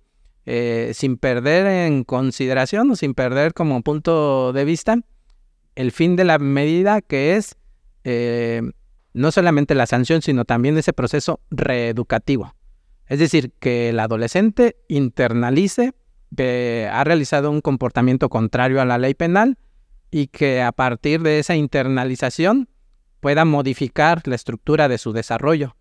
eh, 0.45 0.91
sin 0.93 1.17
perder 1.17 1.67
en 1.67 2.03
consideración 2.03 2.91
o 2.91 2.95
sin 2.95 3.13
perder 3.13 3.53
como 3.53 3.81
punto 3.81 4.53
de 4.53 4.65
vista 4.65 4.97
el 5.75 5.91
fin 5.91 6.15
de 6.15 6.25
la 6.25 6.39
medida 6.39 7.01
que 7.01 7.35
es 7.35 7.55
eh, 8.03 8.61
no 9.13 9.31
solamente 9.31 9.75
la 9.75 9.85
sanción, 9.85 10.21
sino 10.21 10.45
también 10.45 10.77
ese 10.77 10.93
proceso 10.93 11.41
reeducativo. 11.49 12.55
Es 13.07 13.19
decir, 13.19 13.51
que 13.59 13.89
el 13.89 13.99
adolescente 13.99 14.77
internalice 14.87 15.93
que 16.35 16.89
ha 16.91 17.03
realizado 17.03 17.51
un 17.51 17.61
comportamiento 17.61 18.29
contrario 18.29 18.81
a 18.81 18.85
la 18.85 18.97
ley 18.97 19.13
penal 19.13 19.57
y 20.11 20.27
que 20.27 20.61
a 20.61 20.71
partir 20.71 21.21
de 21.21 21.39
esa 21.39 21.55
internalización 21.55 22.69
pueda 23.19 23.43
modificar 23.43 24.25
la 24.27 24.35
estructura 24.35 24.87
de 24.87 24.97
su 24.97 25.11
desarrollo 25.11 25.75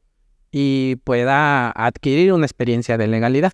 y 0.50 0.96
pueda 1.04 1.70
adquirir 1.70 2.32
una 2.32 2.46
experiencia 2.46 2.98
de 2.98 3.06
legalidad. 3.06 3.52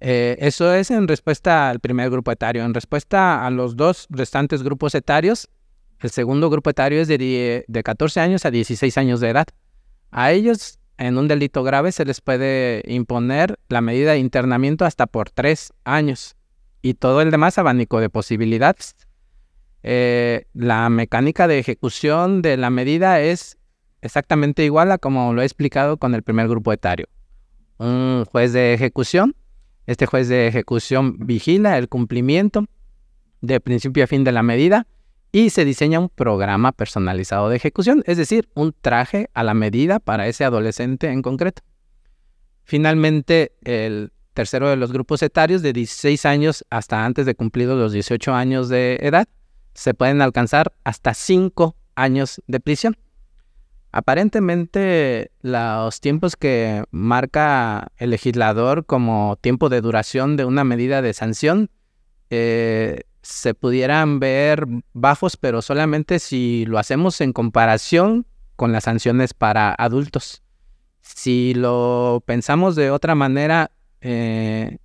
Eh, 0.00 0.36
eso 0.40 0.74
es 0.74 0.90
en 0.90 1.08
respuesta 1.08 1.70
al 1.70 1.80
primer 1.80 2.10
grupo 2.10 2.30
etario. 2.30 2.64
En 2.64 2.74
respuesta 2.74 3.46
a 3.46 3.50
los 3.50 3.76
dos 3.76 4.06
restantes 4.10 4.62
grupos 4.62 4.94
etarios, 4.94 5.48
el 6.00 6.10
segundo 6.10 6.50
grupo 6.50 6.70
etario 6.70 7.00
es 7.00 7.08
de, 7.08 7.64
de 7.66 7.82
14 7.82 8.20
años 8.20 8.44
a 8.44 8.50
16 8.50 8.98
años 8.98 9.20
de 9.20 9.30
edad. 9.30 9.46
A 10.10 10.32
ellos, 10.32 10.78
en 10.98 11.18
un 11.18 11.28
delito 11.28 11.62
grave, 11.62 11.92
se 11.92 12.04
les 12.04 12.20
puede 12.20 12.82
imponer 12.86 13.58
la 13.68 13.80
medida 13.80 14.12
de 14.12 14.18
internamiento 14.18 14.84
hasta 14.84 15.06
por 15.06 15.30
tres 15.30 15.72
años 15.84 16.36
y 16.82 16.94
todo 16.94 17.20
el 17.22 17.30
demás 17.30 17.58
abanico 17.58 18.00
de 18.00 18.10
posibilidades. 18.10 18.94
Eh, 19.82 20.46
la 20.52 20.88
mecánica 20.88 21.48
de 21.48 21.58
ejecución 21.58 22.42
de 22.42 22.56
la 22.56 22.70
medida 22.70 23.20
es 23.20 23.56
exactamente 24.02 24.64
igual 24.64 24.90
a 24.92 24.98
como 24.98 25.32
lo 25.32 25.42
he 25.42 25.44
explicado 25.44 25.96
con 25.96 26.14
el 26.14 26.22
primer 26.22 26.48
grupo 26.48 26.72
etario. 26.72 27.08
Un 27.78 28.24
juez 28.24 28.52
de 28.52 28.74
ejecución, 28.74 29.34
este 29.86 30.06
juez 30.06 30.28
de 30.28 30.48
ejecución 30.48 31.16
vigila 31.18 31.78
el 31.78 31.88
cumplimiento 31.88 32.66
de 33.40 33.60
principio 33.60 34.04
a 34.04 34.06
fin 34.06 34.24
de 34.24 34.32
la 34.32 34.42
medida 34.42 34.86
y 35.36 35.50
se 35.50 35.66
diseña 35.66 36.00
un 36.00 36.08
programa 36.08 36.72
personalizado 36.72 37.50
de 37.50 37.56
ejecución, 37.56 38.02
es 38.06 38.16
decir, 38.16 38.48
un 38.54 38.72
traje 38.72 39.28
a 39.34 39.44
la 39.44 39.52
medida 39.52 39.98
para 39.98 40.28
ese 40.28 40.46
adolescente 40.46 41.10
en 41.10 41.20
concreto. 41.20 41.60
Finalmente, 42.64 43.52
el 43.62 44.14
tercero 44.32 44.70
de 44.70 44.76
los 44.76 44.92
grupos 44.92 45.22
etarios, 45.22 45.60
de 45.60 45.74
16 45.74 46.24
años 46.24 46.64
hasta 46.70 47.04
antes 47.04 47.26
de 47.26 47.34
cumplidos 47.34 47.78
los 47.78 47.92
18 47.92 48.32
años 48.32 48.70
de 48.70 48.98
edad, 49.02 49.28
se 49.74 49.92
pueden 49.92 50.22
alcanzar 50.22 50.72
hasta 50.84 51.12
5 51.12 51.76
años 51.96 52.40
de 52.46 52.58
prisión. 52.58 52.96
Aparentemente, 53.92 55.32
los 55.42 56.00
tiempos 56.00 56.36
que 56.36 56.82
marca 56.90 57.88
el 57.98 58.08
legislador 58.08 58.86
como 58.86 59.36
tiempo 59.42 59.68
de 59.68 59.82
duración 59.82 60.38
de 60.38 60.46
una 60.46 60.64
medida 60.64 61.02
de 61.02 61.12
sanción 61.12 61.68
eh, 62.30 63.02
se 63.26 63.54
pudieran 63.54 64.20
ver 64.20 64.66
bajos, 64.92 65.36
pero 65.36 65.60
solamente 65.60 66.18
si 66.18 66.64
lo 66.66 66.78
hacemos 66.78 67.20
en 67.20 67.32
comparación 67.32 68.26
con 68.54 68.72
las 68.72 68.84
sanciones 68.84 69.34
para 69.34 69.74
adultos. 69.74 70.42
Si 71.00 71.52
lo 71.54 72.22
pensamos 72.24 72.76
de 72.76 72.90
otra 72.90 73.14
manera, 73.14 73.72
eh, 74.00 74.78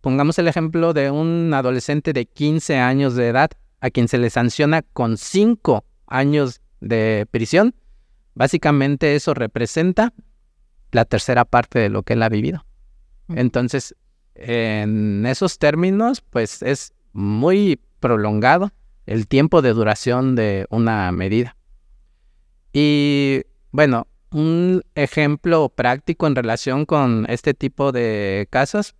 pongamos 0.00 0.38
el 0.38 0.48
ejemplo 0.48 0.92
de 0.92 1.10
un 1.10 1.52
adolescente 1.54 2.12
de 2.12 2.26
15 2.26 2.78
años 2.78 3.14
de 3.14 3.28
edad 3.28 3.50
a 3.80 3.90
quien 3.90 4.08
se 4.08 4.18
le 4.18 4.30
sanciona 4.30 4.82
con 4.82 5.16
5 5.16 5.84
años 6.06 6.60
de 6.80 7.26
prisión. 7.30 7.74
Básicamente 8.34 9.14
eso 9.14 9.34
representa 9.34 10.12
la 10.90 11.04
tercera 11.04 11.44
parte 11.44 11.78
de 11.78 11.88
lo 11.90 12.02
que 12.02 12.14
él 12.14 12.22
ha 12.22 12.28
vivido. 12.28 12.64
Entonces, 13.28 13.94
en 14.34 15.26
esos 15.26 15.58
términos, 15.58 16.22
pues 16.22 16.62
es 16.62 16.94
muy 17.12 17.80
prolongado 18.00 18.72
el 19.06 19.26
tiempo 19.26 19.62
de 19.62 19.72
duración 19.72 20.34
de 20.34 20.66
una 20.70 21.10
medida. 21.12 21.56
Y 22.72 23.42
bueno, 23.70 24.06
un 24.30 24.82
ejemplo 24.94 25.70
práctico 25.70 26.26
en 26.26 26.36
relación 26.36 26.84
con 26.84 27.26
este 27.28 27.54
tipo 27.54 27.92
de 27.92 28.46
casos. 28.50 28.94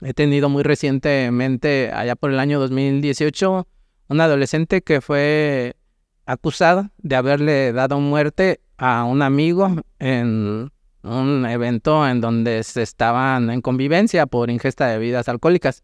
He 0.00 0.14
tenido 0.14 0.48
muy 0.48 0.62
recientemente, 0.62 1.90
allá 1.92 2.16
por 2.16 2.30
el 2.30 2.38
año 2.38 2.60
2018, 2.60 3.66
un 4.08 4.20
adolescente 4.20 4.82
que 4.82 5.00
fue 5.00 5.76
acusado 6.24 6.90
de 6.98 7.16
haberle 7.16 7.72
dado 7.72 8.00
muerte 8.00 8.60
a 8.76 9.04
un 9.04 9.22
amigo 9.22 9.82
en 9.98 10.70
un 11.02 11.46
evento 11.46 12.06
en 12.06 12.20
donde 12.20 12.62
se 12.62 12.82
estaban 12.82 13.50
en 13.50 13.60
convivencia 13.60 14.26
por 14.26 14.50
ingesta 14.50 14.86
de 14.86 14.98
bebidas 14.98 15.28
alcohólicas 15.28 15.82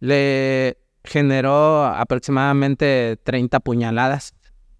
le 0.00 0.78
generó 1.04 1.84
aproximadamente 1.84 3.18
30 3.22 3.60
puñaladas 3.60 4.34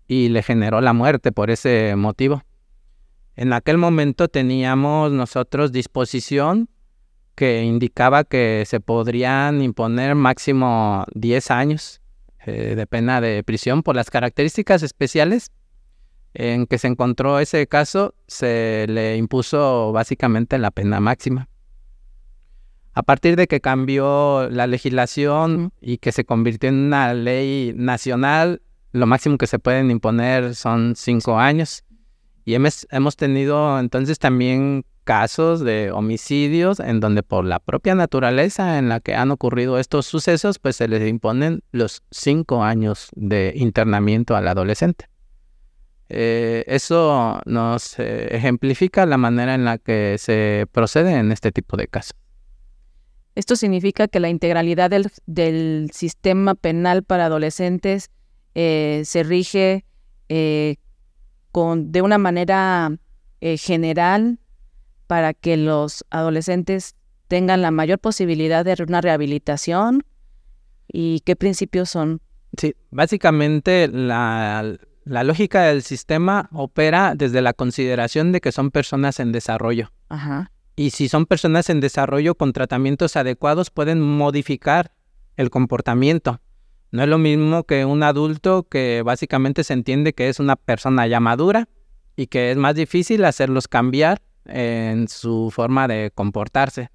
y 0.07 0.29
le 0.29 0.43
generó 0.43 0.81
la 0.81 0.93
muerte 0.93 1.33
por 1.33 1.51
ese 1.51 1.95
motivo. 1.97 2.43
En 3.37 3.53
aquel 3.53 3.79
momento 3.79 4.29
teníamos 4.29 5.13
nosotros 5.13 5.71
disposición 5.71 6.69
que 7.35 7.63
indicaba 7.63 8.25
que 8.25 8.65
se 8.67 8.81
podrían 8.81 9.63
imponer 9.63 10.17
máximo 10.17 11.05
10 11.15 11.51
años 11.53 12.01
eh, 12.45 12.75
de 12.75 12.87
pena 12.87 13.21
de 13.21 13.45
prisión 13.45 13.83
por 13.83 13.95
las 13.95 14.11
características 14.11 14.83
especiales 14.83 15.53
en 16.35 16.67
que 16.67 16.79
se 16.79 16.89
encontró 16.89 17.39
ese 17.39 17.67
caso, 17.67 18.15
se 18.27 18.87
le 18.89 19.17
impuso 19.17 19.93
básicamente 19.93 20.59
la 20.59 20.71
pena 20.71 21.01
máxima. 21.01 21.49
A 22.99 23.05
partir 23.05 23.37
de 23.37 23.47
que 23.47 23.61
cambió 23.61 24.51
la 24.51 24.67
legislación 24.67 25.73
y 25.81 25.99
que 25.99 26.11
se 26.11 26.25
convirtió 26.25 26.69
en 26.69 26.87
una 26.87 27.15
ley 27.15 27.73
nacional, 27.77 28.61
lo 28.91 29.07
máximo 29.07 29.39
que 29.39 29.47
se 29.47 29.61
pueden 29.61 29.93
imponer 29.93 30.57
son 30.57 30.97
cinco 30.97 31.39
años. 31.39 31.85
Y 32.45 32.57
hemos, 32.57 33.17
tenido 33.17 33.79
entonces 33.79 34.19
también 34.19 34.85
casos 35.05 35.61
de 35.61 35.93
homicidios 35.93 36.81
en 36.81 36.99
donde 36.99 37.23
por 37.23 37.45
la 37.45 37.61
propia 37.61 37.95
naturaleza 37.95 38.79
en 38.79 38.89
la 38.89 38.99
que 38.99 39.15
han 39.15 39.31
ocurrido 39.31 39.79
estos 39.79 40.07
sucesos, 40.07 40.59
pues 40.59 40.75
se 40.75 40.89
les 40.89 41.09
imponen 41.09 41.63
los 41.71 42.03
cinco 42.11 42.65
años 42.65 43.11
de 43.15 43.53
internamiento 43.55 44.35
al 44.35 44.49
adolescente. 44.49 45.09
Eh, 46.09 46.65
eso 46.67 47.41
nos 47.47 47.97
eh, 48.01 48.35
ejemplifica 48.35 49.07
la 49.07 49.19
manera 49.19 49.55
en 49.55 49.65
la 49.65 49.79
que 49.79 50.17
se 50.19 50.67
procede 50.73 51.15
en 51.15 51.31
este 51.31 51.53
tipo 51.53 51.77
de 51.77 51.87
casos. 51.87 52.17
Esto 53.39 53.55
significa 53.55 54.09
que 54.09 54.19
la 54.19 54.29
integralidad 54.29 54.91
del, 54.91 55.91
sistema 55.93 56.57
penal 56.57 57.05
para 57.05 57.27
adolescentes 57.27 58.11
eh, 58.57 59.03
se 59.05 59.23
rige 59.23 59.85
con, 61.53 61.93
de 61.93 62.03
una 62.03 62.19
manera 62.19 62.91
general 63.41 64.41
para 65.07 65.35
que 65.35 65.57
los 65.57 66.05
adolescentes 66.11 66.97
tengan 67.29 67.63
la 67.63 67.71
mayor 67.71 68.01
posibilidad 68.01 68.65
de 68.65 68.77
una 68.83 69.01
rehabilitación 69.01 70.03
y 70.89 71.21
qué 71.21 71.37
principios 71.37 71.91
son. 71.91 72.21
Sí, 72.57 72.75
básicamente 72.91 73.87
la, 73.87 74.77
la 75.05 75.23
lógica 75.23 75.63
del 75.63 75.83
sistema 75.83 76.49
opera 76.51 77.15
desde 77.15 77.41
la 77.41 77.53
consideración 77.53 78.33
de 78.33 78.41
que 78.41 78.51
son 78.51 78.73
personas 78.73 79.21
en 79.21 79.31
desarrollo. 79.31 79.93
Ajá. 80.09 80.51
Y 80.79 80.91
si 80.91 81.09
son 81.09 81.27
personas 81.27 81.71
en 81.71 81.81
desarrollo 81.81 82.37
con 82.37 82.53
tratamientos 82.53 83.17
adecuados, 83.17 83.69
pueden 83.69 84.01
modificar 84.01 84.93
el 85.37 85.51
comportamiento. 85.51 86.41
No 86.93 87.03
es 87.03 87.09
lo 87.09 87.19
mismo 87.19 87.65
que 87.65 87.85
un 87.85 88.05
adulto 88.05 88.69
que 88.69 89.03
básicamente 89.05 89.65
se 89.65 89.73
entiende 89.73 90.13
que 90.13 90.29
es 90.29 90.39
una 90.39 90.55
persona 90.55 91.09
ya 91.09 91.19
madura 91.19 91.69
y 92.15 92.29
que 92.29 92.53
es 92.53 92.57
más 92.57 92.77
difícil 92.77 93.25
hacerlos 93.25 93.67
cambiar 93.67 94.23
en 94.45 95.09
su 95.09 95.51
forma 95.53 95.89
de 95.89 96.13
comportarse 96.15 96.91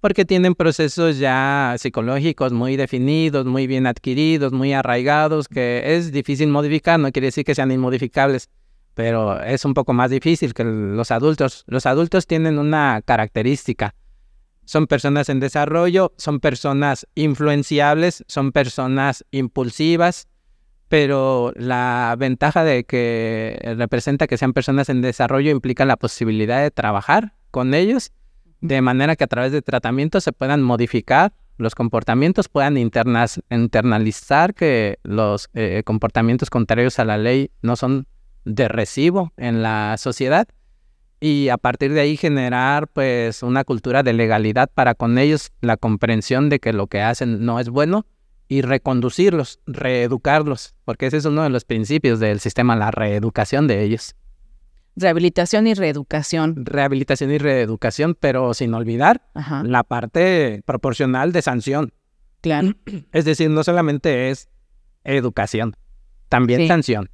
porque 0.00 0.24
tienen 0.24 0.54
procesos 0.54 1.18
ya 1.18 1.74
psicológicos 1.76 2.52
muy 2.52 2.76
definidos, 2.76 3.46
muy 3.46 3.66
bien 3.66 3.86
adquiridos, 3.86 4.52
muy 4.52 4.72
arraigados, 4.72 5.48
que 5.48 5.96
es 5.96 6.12
difícil 6.12 6.48
modificar, 6.48 7.00
no 7.00 7.10
quiere 7.10 7.26
decir 7.26 7.44
que 7.44 7.54
sean 7.54 7.72
inmodificables, 7.72 8.48
pero 8.98 9.40
es 9.44 9.64
un 9.64 9.74
poco 9.74 9.92
más 9.92 10.10
difícil 10.10 10.54
que 10.54 10.64
los 10.64 11.12
adultos. 11.12 11.62
Los 11.68 11.86
adultos 11.86 12.26
tienen 12.26 12.58
una 12.58 13.00
característica, 13.04 13.94
son 14.64 14.88
personas 14.88 15.28
en 15.28 15.38
desarrollo, 15.38 16.14
son 16.18 16.40
personas 16.40 17.06
influenciables, 17.14 18.24
son 18.26 18.50
personas 18.50 19.24
impulsivas, 19.30 20.26
pero 20.88 21.52
la 21.54 22.16
ventaja 22.18 22.64
de 22.64 22.82
que 22.86 23.72
representa 23.78 24.26
que 24.26 24.36
sean 24.36 24.52
personas 24.52 24.88
en 24.88 25.00
desarrollo 25.00 25.52
implica 25.52 25.84
la 25.84 25.96
posibilidad 25.96 26.60
de 26.60 26.72
trabajar 26.72 27.34
con 27.52 27.74
ellos 27.74 28.10
de 28.60 28.82
manera 28.82 29.14
que 29.14 29.22
a 29.22 29.28
través 29.28 29.52
de 29.52 29.62
tratamientos 29.62 30.24
se 30.24 30.32
puedan 30.32 30.60
modificar 30.60 31.32
los 31.56 31.76
comportamientos, 31.76 32.48
puedan 32.48 32.76
internalizar 32.76 34.54
que 34.54 34.98
los 35.04 35.50
eh, 35.54 35.82
comportamientos 35.84 36.50
contrarios 36.50 36.98
a 36.98 37.04
la 37.04 37.16
ley 37.16 37.52
no 37.62 37.76
son 37.76 38.08
de 38.48 38.68
recibo 38.68 39.32
en 39.36 39.62
la 39.62 39.96
sociedad 39.98 40.48
y 41.20 41.48
a 41.48 41.56
partir 41.56 41.92
de 41.92 42.00
ahí 42.00 42.16
generar 42.16 42.88
pues 42.88 43.42
una 43.42 43.64
cultura 43.64 44.02
de 44.02 44.12
legalidad 44.12 44.70
para 44.72 44.94
con 44.94 45.18
ellos 45.18 45.50
la 45.60 45.76
comprensión 45.76 46.48
de 46.48 46.60
que 46.60 46.72
lo 46.72 46.86
que 46.86 47.00
hacen 47.02 47.44
no 47.44 47.60
es 47.60 47.68
bueno 47.68 48.06
y 48.48 48.62
reconducirlos, 48.62 49.60
reeducarlos, 49.66 50.74
porque 50.84 51.06
ese 51.06 51.18
es 51.18 51.24
uno 51.26 51.42
de 51.42 51.50
los 51.50 51.64
principios 51.64 52.18
del 52.18 52.40
sistema, 52.40 52.76
la 52.76 52.90
reeducación 52.90 53.66
de 53.66 53.82
ellos. 53.82 54.14
Rehabilitación 54.96 55.66
y 55.66 55.74
reeducación. 55.74 56.64
Rehabilitación 56.64 57.30
y 57.30 57.38
reeducación, 57.38 58.16
pero 58.18 58.54
sin 58.54 58.72
olvidar 58.74 59.22
la 59.64 59.84
parte 59.84 60.62
proporcional 60.64 61.32
de 61.32 61.42
sanción. 61.42 61.92
Claro. 62.40 62.72
Es 63.12 63.24
decir, 63.24 63.50
no 63.50 63.62
solamente 63.64 64.30
es 64.30 64.48
educación, 65.04 65.76
también 66.28 66.66
sanción. 66.66 67.10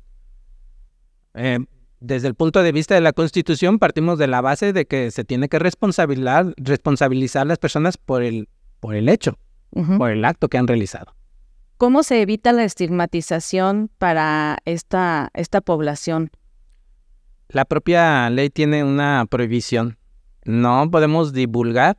Eh, 1.35 1.59
desde 2.01 2.29
el 2.29 2.35
punto 2.35 2.63
de 2.63 2.73
vista 2.73 2.95
de 2.95 3.01
la 3.01 3.13
Constitución, 3.13 3.79
partimos 3.79 4.19
de 4.19 4.27
la 4.27 4.41
base 4.41 4.73
de 4.73 4.87
que 4.87 5.11
se 5.11 5.25
tiene 5.25 5.49
que 5.49 5.59
responsabilizar, 5.59 6.53
responsabilizar 6.57 7.43
a 7.43 7.47
las 7.47 7.59
personas 7.59 7.97
por 7.97 8.23
el, 8.23 8.49
por 8.81 8.95
el 8.95 9.09
hecho, 9.09 9.39
por 9.99 10.11
el 10.11 10.25
acto 10.25 10.49
que 10.49 10.59
han 10.59 10.67
realizado. 10.67 11.15
¿Cómo 11.79 12.03
se 12.03 12.21
evita 12.23 12.53
la 12.53 12.65
estigmatización 12.65 13.91
para 13.99 14.59
esta, 14.65 15.31
esta 15.35 15.61
población? 15.61 16.31
La 17.49 17.65
propia 17.65 18.29
ley 18.31 18.51
tiene 18.51 18.85
una 18.85 19.27
prohibición. 19.29 19.99
No 20.45 20.91
podemos 20.91 21.33
divulgar 21.33 21.99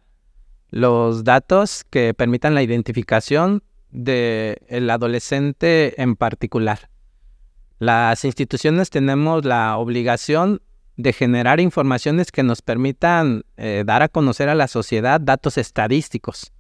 los 0.69 1.23
datos 1.23 1.83
que 1.89 2.13
permitan 2.13 2.53
la 2.53 2.63
identificación 2.63 3.63
del 3.89 4.89
adolescente 4.89 6.01
en 6.01 6.15
particular. 6.15 6.89
Las 7.79 8.23
instituciones 8.23 8.89
tenemos 8.89 9.43
la 9.45 9.77
obligación 9.77 10.61
de 10.97 11.11
generar 11.11 11.59
informaciones 11.59 12.31
que 12.31 12.43
nos 12.43 12.61
permitan 12.61 13.43
eh, 13.57 13.83
dar 13.85 14.01
a 14.01 14.07
conocer 14.07 14.47
a 14.47 14.55
la 14.55 14.67
sociedad 14.67 15.19
datos 15.19 15.57
estadísticos. 15.57 16.53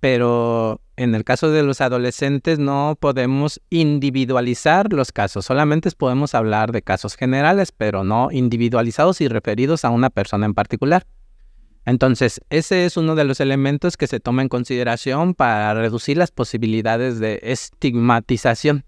Pero 0.00 0.82
en 0.96 1.14
el 1.14 1.24
caso 1.24 1.50
de 1.50 1.62
los 1.62 1.80
adolescentes 1.80 2.58
no 2.58 2.96
podemos 3.00 3.62
individualizar 3.70 4.92
los 4.92 5.12
casos, 5.12 5.46
solamente 5.46 5.90
podemos 5.92 6.34
hablar 6.34 6.72
de 6.72 6.82
casos 6.82 7.16
generales, 7.16 7.72
pero 7.72 8.04
no 8.04 8.28
individualizados 8.30 9.22
y 9.22 9.28
referidos 9.28 9.84
a 9.86 9.90
una 9.90 10.10
persona 10.10 10.44
en 10.44 10.52
particular. 10.52 11.06
Entonces, 11.86 12.40
ese 12.50 12.86
es 12.86 12.96
uno 12.96 13.14
de 13.14 13.24
los 13.24 13.40
elementos 13.40 13.96
que 13.96 14.06
se 14.06 14.20
toma 14.20 14.42
en 14.42 14.48
consideración 14.48 15.34
para 15.34 15.74
reducir 15.74 16.16
las 16.16 16.30
posibilidades 16.30 17.18
de 17.18 17.40
estigmatización, 17.42 18.84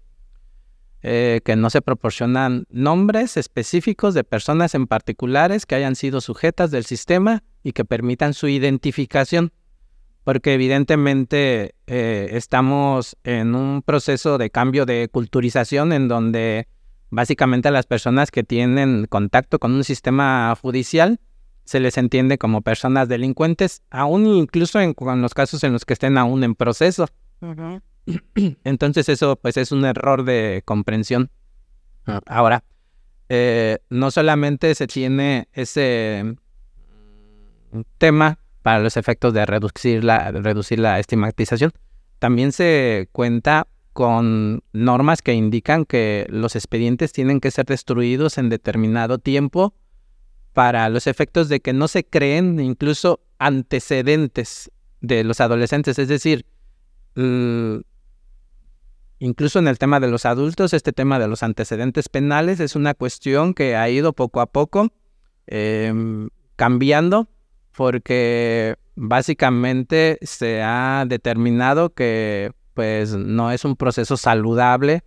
eh, 1.03 1.41
que 1.45 1.55
no 1.55 1.69
se 1.69 1.81
proporcionan 1.81 2.65
nombres 2.69 3.37
específicos 3.37 4.13
de 4.13 4.23
personas 4.23 4.75
en 4.75 4.87
particulares 4.87 5.65
que 5.65 5.75
hayan 5.75 5.95
sido 5.95 6.21
sujetas 6.21 6.71
del 6.71 6.85
sistema 6.85 7.43
y 7.63 7.73
que 7.73 7.85
permitan 7.85 8.33
su 8.33 8.47
identificación 8.47 9.51
porque 10.27 10.53
evidentemente 10.53 11.73
eh, 11.87 12.27
estamos 12.33 13.15
en 13.23 13.55
un 13.55 13.81
proceso 13.81 14.37
de 14.37 14.49
cambio 14.49 14.85
de 14.85 15.07
culturización 15.09 15.93
en 15.93 16.09
donde 16.09 16.67
básicamente 17.09 17.69
a 17.69 17.71
las 17.71 17.85
personas 17.85 18.29
que 18.29 18.43
tienen 18.43 19.05
contacto 19.05 19.57
con 19.57 19.71
un 19.71 19.85
sistema 19.85 20.53
judicial 20.61 21.21
se 21.63 21.79
les 21.79 21.97
entiende 21.97 22.37
como 22.37 22.61
personas 22.61 23.07
delincuentes, 23.07 23.83
aún 23.89 24.25
incluso 24.25 24.81
en, 24.81 24.93
los 24.97 25.33
casos 25.33 25.63
en 25.63 25.71
los 25.71 25.85
que 25.85 25.93
estén 25.93 26.17
aún 26.17 26.43
en 26.43 26.55
proceso. 26.55 27.07
Entonces 28.63 29.09
eso 29.09 29.35
pues 29.35 29.57
es 29.57 29.71
un 29.71 29.85
error 29.85 30.23
de 30.23 30.61
comprensión. 30.65 31.29
Ah. 32.05 32.21
Ahora, 32.25 32.63
eh, 33.29 33.79
no 33.89 34.11
solamente 34.11 34.73
se 34.75 34.87
tiene 34.87 35.49
ese 35.53 36.35
tema 37.97 38.39
para 38.61 38.79
los 38.79 38.97
efectos 38.97 39.33
de 39.33 39.45
reducir 39.45 40.03
la, 40.03 40.31
reducir 40.31 40.79
la 40.79 40.99
estigmatización. 40.99 41.71
También 42.19 42.51
se 42.51 43.09
cuenta 43.11 43.67
con 43.93 44.63
normas 44.73 45.21
que 45.21 45.33
indican 45.33 45.85
que 45.85 46.27
los 46.29 46.55
expedientes 46.55 47.11
tienen 47.11 47.39
que 47.39 47.51
ser 47.51 47.65
destruidos 47.65 48.37
en 48.37 48.49
determinado 48.49 49.17
tiempo 49.17 49.73
para 50.53 50.89
los 50.89 51.07
efectos 51.07 51.49
de 51.49 51.59
que 51.59 51.73
no 51.73 51.87
se 51.87 52.03
creen 52.03 52.59
incluso 52.59 53.19
antecedentes 53.39 54.71
de 55.01 55.23
los 55.23 55.41
adolescentes. 55.41 55.99
Es 55.99 56.07
decir, 56.07 56.45
incluso 59.19 59.59
en 59.59 59.67
el 59.67 59.77
tema 59.77 59.99
de 59.99 60.07
los 60.07 60.25
adultos, 60.25 60.73
este 60.73 60.93
tema 60.93 61.19
de 61.19 61.27
los 61.27 61.43
antecedentes 61.43 62.09
penales 62.09 62.59
es 62.59 62.75
una 62.75 62.93
cuestión 62.93 63.53
que 63.53 63.75
ha 63.75 63.89
ido 63.89 64.13
poco 64.13 64.41
a 64.41 64.47
poco 64.47 64.89
em, 65.47 66.29
cambiando 66.55 67.27
porque 67.75 68.75
básicamente 68.95 70.17
se 70.21 70.61
ha 70.63 71.05
determinado 71.07 71.93
que 71.93 72.51
pues 72.73 73.15
no 73.15 73.51
es 73.51 73.65
un 73.65 73.75
proceso 73.75 74.17
saludable 74.17 75.03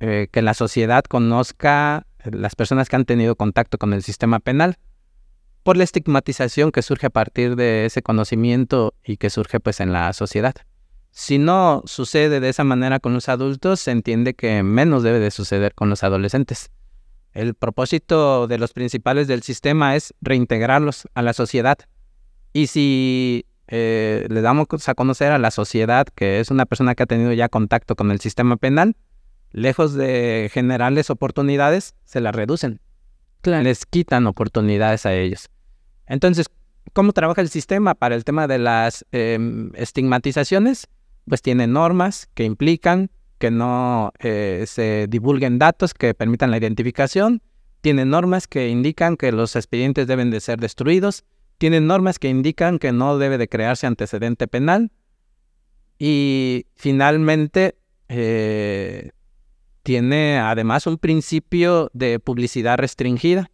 eh, 0.00 0.28
que 0.30 0.42
la 0.42 0.54
sociedad 0.54 1.04
conozca 1.04 2.06
las 2.24 2.54
personas 2.54 2.88
que 2.88 2.96
han 2.96 3.04
tenido 3.04 3.36
contacto 3.36 3.78
con 3.78 3.92
el 3.92 4.02
sistema 4.02 4.40
penal 4.40 4.78
por 5.62 5.76
la 5.76 5.84
estigmatización 5.84 6.72
que 6.72 6.82
surge 6.82 7.06
a 7.06 7.10
partir 7.10 7.56
de 7.56 7.86
ese 7.86 8.02
conocimiento 8.02 8.94
y 9.04 9.16
que 9.16 9.30
surge 9.30 9.60
pues 9.60 9.80
en 9.80 9.92
la 9.92 10.12
sociedad. 10.12 10.54
Si 11.16 11.38
no 11.38 11.82
sucede 11.86 12.40
de 12.40 12.48
esa 12.48 12.64
manera 12.64 12.98
con 12.98 13.14
los 13.14 13.28
adultos, 13.28 13.78
se 13.78 13.92
entiende 13.92 14.34
que 14.34 14.64
menos 14.64 15.04
debe 15.04 15.20
de 15.20 15.30
suceder 15.30 15.72
con 15.72 15.88
los 15.88 16.02
adolescentes. 16.02 16.72
El 17.32 17.54
propósito 17.54 18.48
de 18.48 18.58
los 18.58 18.72
principales 18.72 19.28
del 19.28 19.44
sistema 19.44 19.94
es 19.94 20.12
reintegrarlos 20.20 21.06
a 21.14 21.22
la 21.22 21.32
sociedad, 21.32 21.78
y 22.52 22.66
si 22.66 23.46
eh, 23.68 24.26
le 24.28 24.40
damos 24.40 24.66
a 24.86 24.94
conocer 24.94 25.30
a 25.30 25.38
la 25.38 25.52
sociedad 25.52 26.06
que 26.16 26.40
es 26.40 26.50
una 26.50 26.66
persona 26.66 26.96
que 26.96 27.04
ha 27.04 27.06
tenido 27.06 27.32
ya 27.32 27.48
contacto 27.48 27.94
con 27.94 28.10
el 28.10 28.18
sistema 28.18 28.56
penal, 28.56 28.96
lejos 29.52 29.94
de 29.94 30.50
generarles 30.52 31.10
oportunidades, 31.10 31.94
se 32.04 32.20
las 32.20 32.34
reducen. 32.34 32.80
Les 33.44 33.86
quitan 33.86 34.26
oportunidades 34.26 35.06
a 35.06 35.14
ellos. 35.14 35.48
Entonces, 36.06 36.46
¿cómo 36.92 37.12
trabaja 37.12 37.40
el 37.40 37.50
sistema 37.50 37.94
para 37.94 38.16
el 38.16 38.24
tema 38.24 38.48
de 38.48 38.58
las 38.58 39.06
em, 39.12 39.70
estigmatizaciones? 39.74 40.88
Pues 41.28 41.42
tiene 41.42 41.66
normas 41.66 42.28
que 42.34 42.44
implican 42.44 43.10
que 43.38 43.50
no 43.50 44.12
eh, 44.20 44.64
se 44.66 45.06
divulguen 45.08 45.58
datos 45.58 45.94
que 45.94 46.14
permitan 46.14 46.50
la 46.50 46.58
identificación, 46.58 47.42
tiene 47.80 48.04
normas 48.04 48.46
que 48.46 48.68
indican 48.68 49.16
que 49.16 49.32
los 49.32 49.56
expedientes 49.56 50.06
deben 50.06 50.30
de 50.30 50.40
ser 50.40 50.58
destruidos, 50.58 51.24
tiene 51.58 51.80
normas 51.80 52.18
que 52.18 52.28
indican 52.28 52.78
que 52.78 52.92
no 52.92 53.18
debe 53.18 53.38
de 53.38 53.48
crearse 53.48 53.86
antecedente 53.86 54.48
penal 54.48 54.90
y 55.98 56.66
finalmente 56.74 57.76
eh, 58.08 59.10
tiene 59.82 60.38
además 60.38 60.86
un 60.86 60.98
principio 60.98 61.90
de 61.92 62.18
publicidad 62.18 62.78
restringida. 62.78 63.50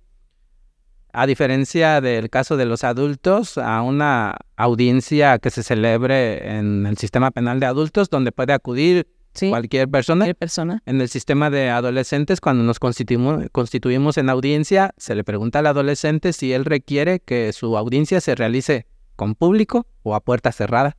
A 1.13 1.27
diferencia 1.27 2.01
del 2.01 2.31
caso 2.31 2.57
de 2.57 2.67
los 2.67 2.85
adultos, 2.85 3.59
a 3.59 3.83
una 3.83 4.37
audiencia 4.57 5.39
que 5.39 5.51
se 5.51 5.63
celebre 5.63 6.59
en 6.59 6.87
el 6.87 6.97
sistema 6.99 7.31
penal 7.31 7.61
de 7.61 7.67
adultos, 7.67 8.11
donde 8.11 8.33
puede 8.33 8.53
acudir 8.53 9.09
cualquier 9.39 9.89
persona. 9.89 10.33
persona. 10.35 10.83
En 10.87 11.01
el 11.01 11.09
sistema 11.09 11.51
de 11.51 11.71
adolescentes, 11.71 12.41
cuando 12.41 12.63
nos 12.65 12.79
constituimos, 12.79 13.45
constituimos 13.53 14.19
en 14.19 14.29
audiencia, 14.29 14.93
se 14.97 15.15
le 15.15 15.25
pregunta 15.25 15.61
al 15.61 15.67
adolescente 15.67 16.33
si 16.33 16.53
él 16.53 16.65
requiere 16.65 17.21
que 17.21 17.53
su 17.53 17.77
audiencia 17.77 18.21
se 18.21 18.35
realice 18.35 18.87
con 19.17 19.35
público 19.35 19.87
o 20.03 20.15
a 20.15 20.21
puerta 20.21 20.53
cerrada. 20.53 20.97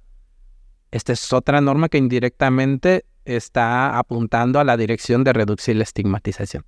Esta 0.92 1.14
es 1.14 1.32
otra 1.34 1.62
norma 1.62 1.90
que 1.90 1.98
indirectamente 1.98 3.06
está 3.26 3.98
apuntando 3.98 4.60
a 4.60 4.64
la 4.64 4.78
dirección 4.78 5.24
de 5.24 5.34
reducir 5.34 5.76
la 5.76 5.84
estigmatización. 5.84 6.66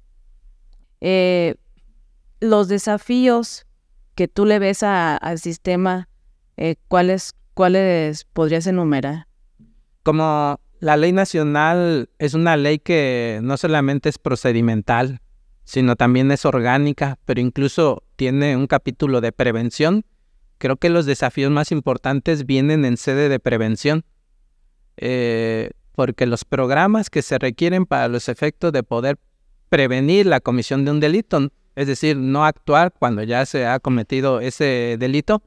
Eh, 1.01 1.55
los 2.43 2.67
desafíos 2.67 3.65
que 4.15 4.27
tú 4.27 4.45
le 4.45 4.59
ves 4.59 4.83
al 4.83 5.39
sistema, 5.39 6.09
eh, 6.57 6.75
¿cuáles, 6.87 7.33
¿cuáles 7.53 8.25
podrías 8.25 8.67
enumerar? 8.67 9.27
Como 10.03 10.59
la 10.79 10.97
ley 10.97 11.13
nacional 11.13 12.09
es 12.19 12.33
una 12.33 12.57
ley 12.57 12.79
que 12.79 13.39
no 13.41 13.55
solamente 13.57 14.09
es 14.09 14.17
procedimental, 14.17 15.21
sino 15.63 15.95
también 15.95 16.31
es 16.31 16.45
orgánica, 16.45 17.17
pero 17.25 17.39
incluso 17.39 18.03
tiene 18.17 18.57
un 18.57 18.67
capítulo 18.67 19.21
de 19.21 19.31
prevención. 19.31 20.05
Creo 20.57 20.75
que 20.75 20.89
los 20.89 21.05
desafíos 21.05 21.49
más 21.49 21.71
importantes 21.71 22.45
vienen 22.45 22.83
en 22.83 22.97
sede 22.97 23.29
de 23.29 23.39
prevención. 23.39 24.03
Eh, 24.97 25.71
porque 25.93 26.25
los 26.25 26.43
programas 26.43 27.09
que 27.09 27.21
se 27.21 27.39
requieren 27.39 27.85
para 27.85 28.07
los 28.09 28.27
efectos 28.27 28.73
de 28.73 28.83
poder 28.83 29.17
prevenir 29.69 30.25
la 30.25 30.39
comisión 30.39 30.85
de 30.85 30.91
un 30.91 30.99
delito, 30.99 31.49
es 31.75 31.87
decir, 31.87 32.17
no 32.17 32.45
actuar 32.45 32.93
cuando 32.97 33.23
ya 33.23 33.45
se 33.45 33.65
ha 33.65 33.79
cometido 33.79 34.39
ese 34.39 34.97
delito, 34.99 35.41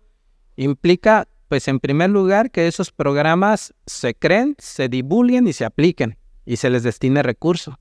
implica, 0.57 1.29
pues 1.49 1.69
en 1.69 1.81
primer 1.81 2.11
lugar, 2.11 2.51
que 2.51 2.67
esos 2.67 2.91
programas 2.93 3.75
se 3.87 4.15
creen, 4.15 4.57
se 4.59 4.89
divulguen 4.89 5.47
y 5.47 5.53
se 5.53 5.65
apliquen 5.65 6.19
y 6.45 6.57
se 6.57 6.71
les 6.71 6.83
destine 6.83 7.23
recursos. 7.23 7.75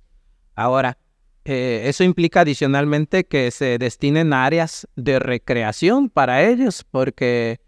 Ahora, 0.55 0.97
eh, 1.45 1.83
eso 1.85 2.03
implica 2.03 2.41
adicionalmente 2.41 3.25
que 3.25 3.51
se 3.51 3.77
destinen 3.77 4.33
áreas 4.33 4.87
de 4.95 5.19
recreación 5.19 6.09
para 6.09 6.43
ellos, 6.43 6.85
porque 6.89 7.59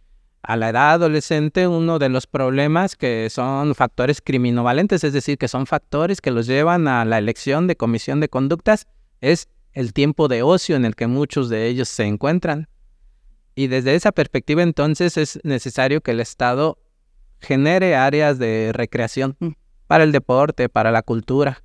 a 0.42 0.56
la 0.56 0.70
edad 0.70 0.94
adolescente 0.94 1.68
uno 1.68 2.00
de 2.00 2.10
los 2.10 2.26
problemas 2.26 2.96
que 2.96 3.30
son 3.30 3.76
factores 3.76 4.22
criminovalentes, 4.22 5.04
es 5.04 5.14
decir, 5.14 5.38
que 5.38 5.48
son 5.48 5.68
factores 5.68 6.22
que 6.22 6.32
los 6.32 6.48
llevan 6.48 6.88
a 6.88 7.06
la 7.06 7.18
elección 7.18 7.68
de 7.68 7.76
comisión 7.76 8.20
de 8.20 8.30
conductas, 8.30 8.88
es 9.22 9.48
el 9.78 9.94
tiempo 9.94 10.28
de 10.28 10.42
ocio 10.42 10.76
en 10.76 10.86
el 10.86 10.96
que 10.96 11.06
muchos 11.06 11.50
de 11.50 11.68
ellos 11.68 11.88
se 11.88 12.04
encuentran. 12.04 12.68
Y 13.54 13.68
desde 13.68 13.94
esa 13.94 14.12
perspectiva 14.12 14.64
entonces 14.64 15.18
es 15.18 15.40
necesario 15.44 16.02
que 16.02 16.10
el 16.12 16.20
Estado 16.20 16.80
genere 17.42 17.96
áreas 17.96 18.40
de 18.40 18.72
recreación 18.74 19.38
mm. 19.40 19.50
para 19.86 20.04
el 20.04 20.12
deporte, 20.12 20.68
para 20.68 20.92
la 20.92 21.04
cultura. 21.04 21.64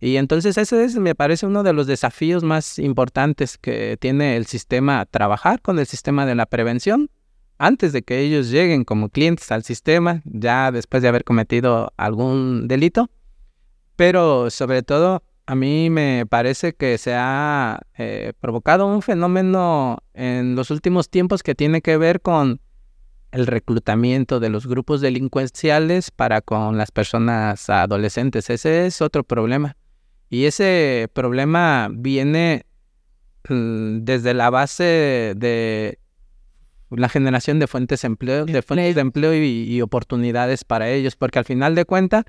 Y 0.00 0.16
entonces 0.16 0.58
ese 0.58 0.82
es, 0.82 0.96
me 0.96 1.14
parece, 1.14 1.46
uno 1.46 1.62
de 1.62 1.72
los 1.72 1.86
desafíos 1.86 2.42
más 2.42 2.80
importantes 2.80 3.58
que 3.58 3.96
tiene 3.96 4.36
el 4.36 4.46
sistema, 4.46 5.06
trabajar 5.06 5.62
con 5.62 5.78
el 5.78 5.86
sistema 5.86 6.26
de 6.26 6.34
la 6.34 6.46
prevención 6.46 7.10
antes 7.58 7.92
de 7.92 8.02
que 8.02 8.18
ellos 8.18 8.50
lleguen 8.50 8.82
como 8.82 9.08
clientes 9.08 9.52
al 9.52 9.62
sistema, 9.62 10.20
ya 10.24 10.72
después 10.72 11.00
de 11.00 11.10
haber 11.10 11.22
cometido 11.22 11.92
algún 11.96 12.66
delito. 12.66 13.08
Pero 13.94 14.50
sobre 14.50 14.82
todo, 14.82 15.22
a 15.46 15.54
mí 15.54 15.90
me 15.90 16.26
parece 16.26 16.74
que 16.74 16.98
se 16.98 17.14
ha 17.14 17.80
eh, 17.96 18.32
provocado 18.40 18.86
un 18.86 19.00
fenómeno 19.00 19.98
en 20.12 20.56
los 20.56 20.70
últimos 20.70 21.08
tiempos 21.08 21.42
que 21.42 21.54
tiene 21.54 21.82
que 21.82 21.96
ver 21.96 22.20
con 22.20 22.60
el 23.30 23.46
reclutamiento 23.46 24.40
de 24.40 24.48
los 24.48 24.66
grupos 24.66 25.00
delincuenciales 25.00 26.10
para 26.10 26.40
con 26.40 26.76
las 26.78 26.90
personas 26.90 27.70
adolescentes. 27.70 28.50
Ese 28.50 28.86
es 28.86 29.00
otro 29.00 29.22
problema. 29.22 29.76
Y 30.28 30.46
ese 30.46 31.08
problema 31.12 31.88
viene 31.92 32.66
mm, 33.48 33.98
desde 34.00 34.34
la 34.34 34.50
base 34.50 35.34
de 35.36 36.00
la 36.90 37.08
generación 37.08 37.58
de 37.60 37.66
fuentes 37.68 38.02
de 38.02 38.06
empleo, 38.06 38.46
de 38.46 38.62
fuentes 38.62 38.94
de 38.94 39.00
empleo 39.00 39.34
y, 39.34 39.80
oportunidades 39.80 40.64
para 40.64 40.88
ellos, 40.88 41.14
porque 41.14 41.38
al 41.38 41.44
final 41.44 41.74
de 41.74 41.84
cuentas 41.84 42.24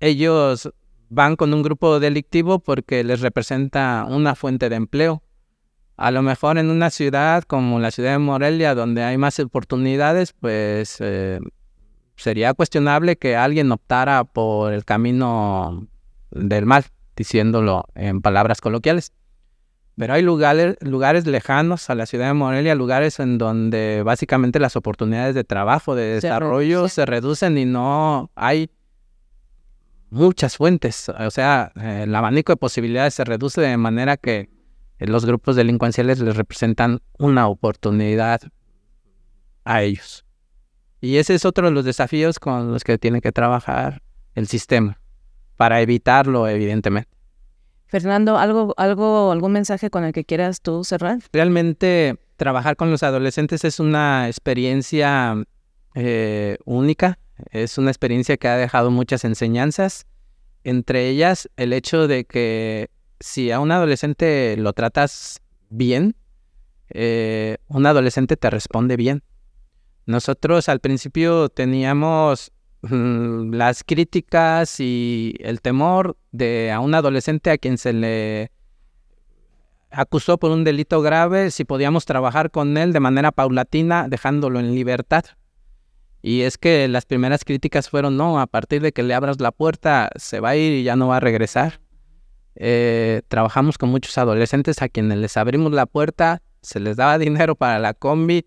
ellos 0.00 0.72
van 1.10 1.36
con 1.36 1.52
un 1.52 1.62
grupo 1.62 2.00
delictivo 2.00 2.60
porque 2.60 3.04
les 3.04 3.20
representa 3.20 4.06
una 4.08 4.34
fuente 4.34 4.68
de 4.68 4.76
empleo. 4.76 5.22
A 5.96 6.10
lo 6.10 6.22
mejor 6.22 6.56
en 6.56 6.70
una 6.70 6.88
ciudad 6.88 7.42
como 7.42 7.78
la 7.78 7.90
ciudad 7.90 8.12
de 8.12 8.18
Morelia, 8.18 8.74
donde 8.74 9.02
hay 9.02 9.18
más 9.18 9.38
oportunidades, 9.38 10.32
pues 10.32 10.96
eh, 11.00 11.40
sería 12.16 12.54
cuestionable 12.54 13.16
que 13.16 13.36
alguien 13.36 13.70
optara 13.70 14.24
por 14.24 14.72
el 14.72 14.84
camino 14.84 15.86
del 16.30 16.64
mal, 16.64 16.84
diciéndolo 17.16 17.84
en 17.94 18.22
palabras 18.22 18.60
coloquiales. 18.60 19.12
Pero 19.96 20.14
hay 20.14 20.22
lugares, 20.22 20.76
lugares 20.80 21.26
lejanos 21.26 21.90
a 21.90 21.94
la 21.94 22.06
ciudad 22.06 22.28
de 22.28 22.34
Morelia, 22.34 22.74
lugares 22.74 23.18
en 23.18 23.36
donde 23.36 24.02
básicamente 24.02 24.58
las 24.58 24.76
oportunidades 24.76 25.34
de 25.34 25.44
trabajo, 25.44 25.94
de 25.94 26.14
desarrollo 26.14 26.88
se, 26.88 27.04
reducen 27.04 27.58
y 27.58 27.66
no 27.66 28.30
hay 28.36 28.70
muchas 30.10 30.56
fuentes. 30.56 31.08
O 31.08 31.30
sea, 31.30 31.72
el 31.76 32.14
abanico 32.14 32.52
de 32.52 32.56
posibilidades 32.56 33.14
se 33.14 33.24
reduce 33.24 33.60
de 33.60 33.76
manera 33.76 34.16
que 34.16 34.50
los 34.98 35.24
grupos 35.24 35.56
delincuenciales 35.56 36.18
les 36.20 36.36
representan 36.36 37.00
una 37.18 37.48
oportunidad 37.48 38.40
a 39.64 39.82
ellos. 39.82 40.24
Y 41.00 41.16
ese 41.16 41.34
es 41.34 41.44
otro 41.44 41.68
de 41.68 41.72
los 41.72 41.84
desafíos 41.84 42.38
con 42.38 42.72
los 42.72 42.84
que 42.84 42.98
tiene 42.98 43.22
que 43.22 43.32
trabajar 43.32 44.02
el 44.34 44.46
sistema, 44.46 45.00
para 45.56 45.80
evitarlo, 45.80 46.46
evidentemente. 46.46 47.10
Fernando, 47.86 48.38
¿algo, 48.38 48.74
algo, 48.76 49.32
algún 49.32 49.52
mensaje 49.52 49.90
con 49.90 50.04
el 50.04 50.12
que 50.12 50.24
quieras 50.24 50.60
tú 50.60 50.84
cerrar? 50.84 51.18
Realmente 51.32 52.18
trabajar 52.36 52.76
con 52.76 52.90
los 52.90 53.02
adolescentes 53.02 53.64
es 53.64 53.80
una 53.80 54.28
experiencia 54.28 55.42
eh, 55.94 56.56
única, 56.64 57.18
es 57.50 57.78
una 57.78 57.90
experiencia 57.90 58.36
que 58.36 58.48
ha 58.48 58.56
dejado 58.56 58.90
muchas 58.90 59.24
enseñanzas, 59.24 60.06
entre 60.64 61.08
ellas 61.08 61.48
el 61.56 61.72
hecho 61.72 62.06
de 62.08 62.24
que 62.24 62.90
si 63.18 63.50
a 63.50 63.60
un 63.60 63.70
adolescente 63.72 64.56
lo 64.56 64.72
tratas 64.72 65.40
bien, 65.68 66.16
eh, 66.90 67.58
un 67.68 67.86
adolescente 67.86 68.36
te 68.36 68.50
responde 68.50 68.96
bien. 68.96 69.22
Nosotros 70.06 70.68
al 70.68 70.80
principio 70.80 71.48
teníamos 71.48 72.52
Mm, 72.82 73.52
las 73.52 73.84
críticas 73.84 74.80
y 74.80 75.34
el 75.40 75.60
temor 75.60 76.16
de 76.32 76.72
a 76.72 76.80
un 76.80 76.94
adolescente 76.94 77.50
a 77.50 77.58
quien 77.58 77.76
se 77.76 77.92
le 77.92 78.52
acusó 79.90 80.38
por 80.38 80.50
un 80.50 80.64
delito 80.64 81.02
grave, 81.02 81.50
si 81.50 81.64
podíamos 81.64 82.06
trabajar 82.06 82.50
con 82.50 82.78
él 82.78 82.92
de 82.92 83.00
manera 83.00 83.32
paulatina, 83.32 84.08
dejándolo 84.08 84.60
en 84.60 84.74
libertad. 84.74 85.24
Y 86.22 86.42
es 86.42 86.58
que 86.58 86.86
las 86.88 87.06
primeras 87.06 87.44
críticas 87.44 87.88
fueron, 87.88 88.16
no, 88.16 88.40
a 88.40 88.46
partir 88.46 88.82
de 88.82 88.92
que 88.92 89.02
le 89.02 89.14
abras 89.14 89.40
la 89.40 89.52
puerta, 89.52 90.10
se 90.16 90.40
va 90.40 90.50
a 90.50 90.56
ir 90.56 90.72
y 90.72 90.82
ya 90.82 90.96
no 90.96 91.08
va 91.08 91.16
a 91.16 91.20
regresar. 91.20 91.80
Eh, 92.56 93.22
trabajamos 93.28 93.78
con 93.78 93.88
muchos 93.88 94.18
adolescentes 94.18 94.82
a 94.82 94.88
quienes 94.88 95.18
les 95.18 95.36
abrimos 95.36 95.72
la 95.72 95.86
puerta, 95.86 96.42
se 96.60 96.80
les 96.80 96.96
daba 96.96 97.16
dinero 97.18 97.54
para 97.54 97.78
la 97.78 97.94
combi, 97.94 98.46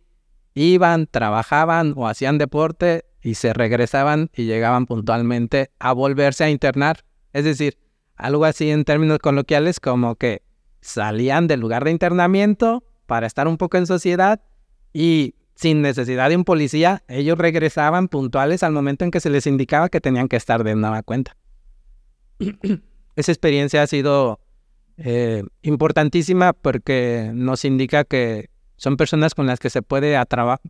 iban, 0.54 1.08
trabajaban 1.08 1.94
o 1.96 2.08
hacían 2.08 2.38
deporte 2.38 3.06
y 3.22 3.36
se 3.36 3.54
regresaban 3.54 4.30
y 4.36 4.46
llegaban 4.46 4.86
puntualmente 4.86 5.72
a 5.80 5.94
volverse 5.94 6.44
a 6.44 6.50
internar. 6.50 7.04
Es 7.32 7.46
decir, 7.46 7.78
algo 8.16 8.46
así 8.46 8.70
en 8.70 8.84
términos 8.84 9.20
coloquiales 9.20 9.80
como 9.80 10.16
que 10.16 10.44
salían 10.82 11.48
del 11.48 11.62
lugar 11.62 11.86
de 11.86 11.92
internamiento 11.92 12.84
para 13.06 13.26
estar 13.26 13.48
un 13.48 13.58
poco 13.58 13.78
en 13.78 13.88
sociedad 13.88 14.42
y 14.92 15.36
sin 15.56 15.82
necesidad 15.82 16.30
de 16.30 16.36
un 16.36 16.44
policía, 16.44 17.04
ellos 17.08 17.38
regresaban 17.38 18.08
puntuales 18.08 18.63
al 18.63 18.72
momento 18.72 19.06
en 19.06 19.12
que 19.12 19.20
se 19.20 19.30
les 19.30 19.48
indicaba 19.48 19.89
que 19.89 20.02
tenían 20.02 20.28
que 20.28 20.36
estar 20.36 20.63
de 20.63 20.76
nueva 20.76 21.04
cuenta. 21.04 21.36
Esa 23.16 23.32
experiencia 23.32 23.84
ha 23.84 23.88
sido 23.88 24.39
eh, 24.98 25.44
importantísima 25.62 26.54
porque 26.54 27.32
nos 27.34 27.66
indica 27.66 28.04
que 28.04 28.50
son 28.78 28.98
personas 28.98 29.36
con 29.36 29.46
las 29.46 29.60
que 29.60 29.70
se 29.70 29.82
puede 29.82 30.18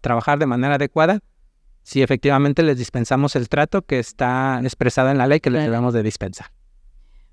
trabajar 0.01 0.39
de 0.39 0.45
manera 0.45 0.75
adecuada 0.75 1.21
si 1.83 2.01
efectivamente 2.01 2.63
les 2.63 2.77
dispensamos 2.77 3.35
el 3.35 3.49
trato 3.49 3.81
que 3.81 3.99
está 3.99 4.59
expresado 4.63 5.09
en 5.09 5.17
la 5.17 5.27
ley 5.27 5.39
que 5.39 5.49
les 5.49 5.63
debemos 5.63 5.93
de 5.93 6.03
dispensar. 6.03 6.47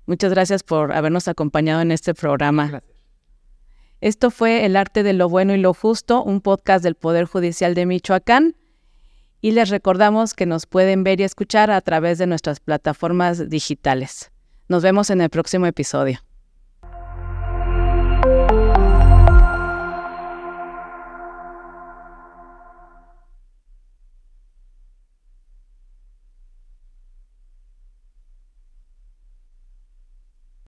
Muchas 0.05 0.31
gracias 0.31 0.63
por 0.63 0.91
habernos 0.91 1.27
acompañado 1.27 1.81
en 1.81 1.91
este 1.91 2.13
programa. 2.13 2.83
Esto 4.01 4.31
fue 4.31 4.65
El 4.65 4.75
arte 4.75 5.03
de 5.03 5.13
lo 5.13 5.29
bueno 5.29 5.53
y 5.53 5.57
lo 5.57 5.75
justo, 5.75 6.23
un 6.23 6.41
podcast 6.41 6.83
del 6.83 6.95
Poder 6.95 7.25
Judicial 7.25 7.75
de 7.75 7.85
Michoacán. 7.85 8.55
Y 9.41 9.51
les 9.51 9.69
recordamos 9.69 10.33
que 10.33 10.47
nos 10.47 10.65
pueden 10.65 11.03
ver 11.03 11.19
y 11.19 11.23
escuchar 11.23 11.69
a 11.69 11.81
través 11.81 12.17
de 12.17 12.25
nuestras 12.25 12.59
plataformas 12.59 13.47
digitales. 13.47 14.31
Nos 14.67 14.81
vemos 14.81 15.11
en 15.11 15.21
el 15.21 15.29
próximo 15.29 15.67
episodio. 15.67 16.19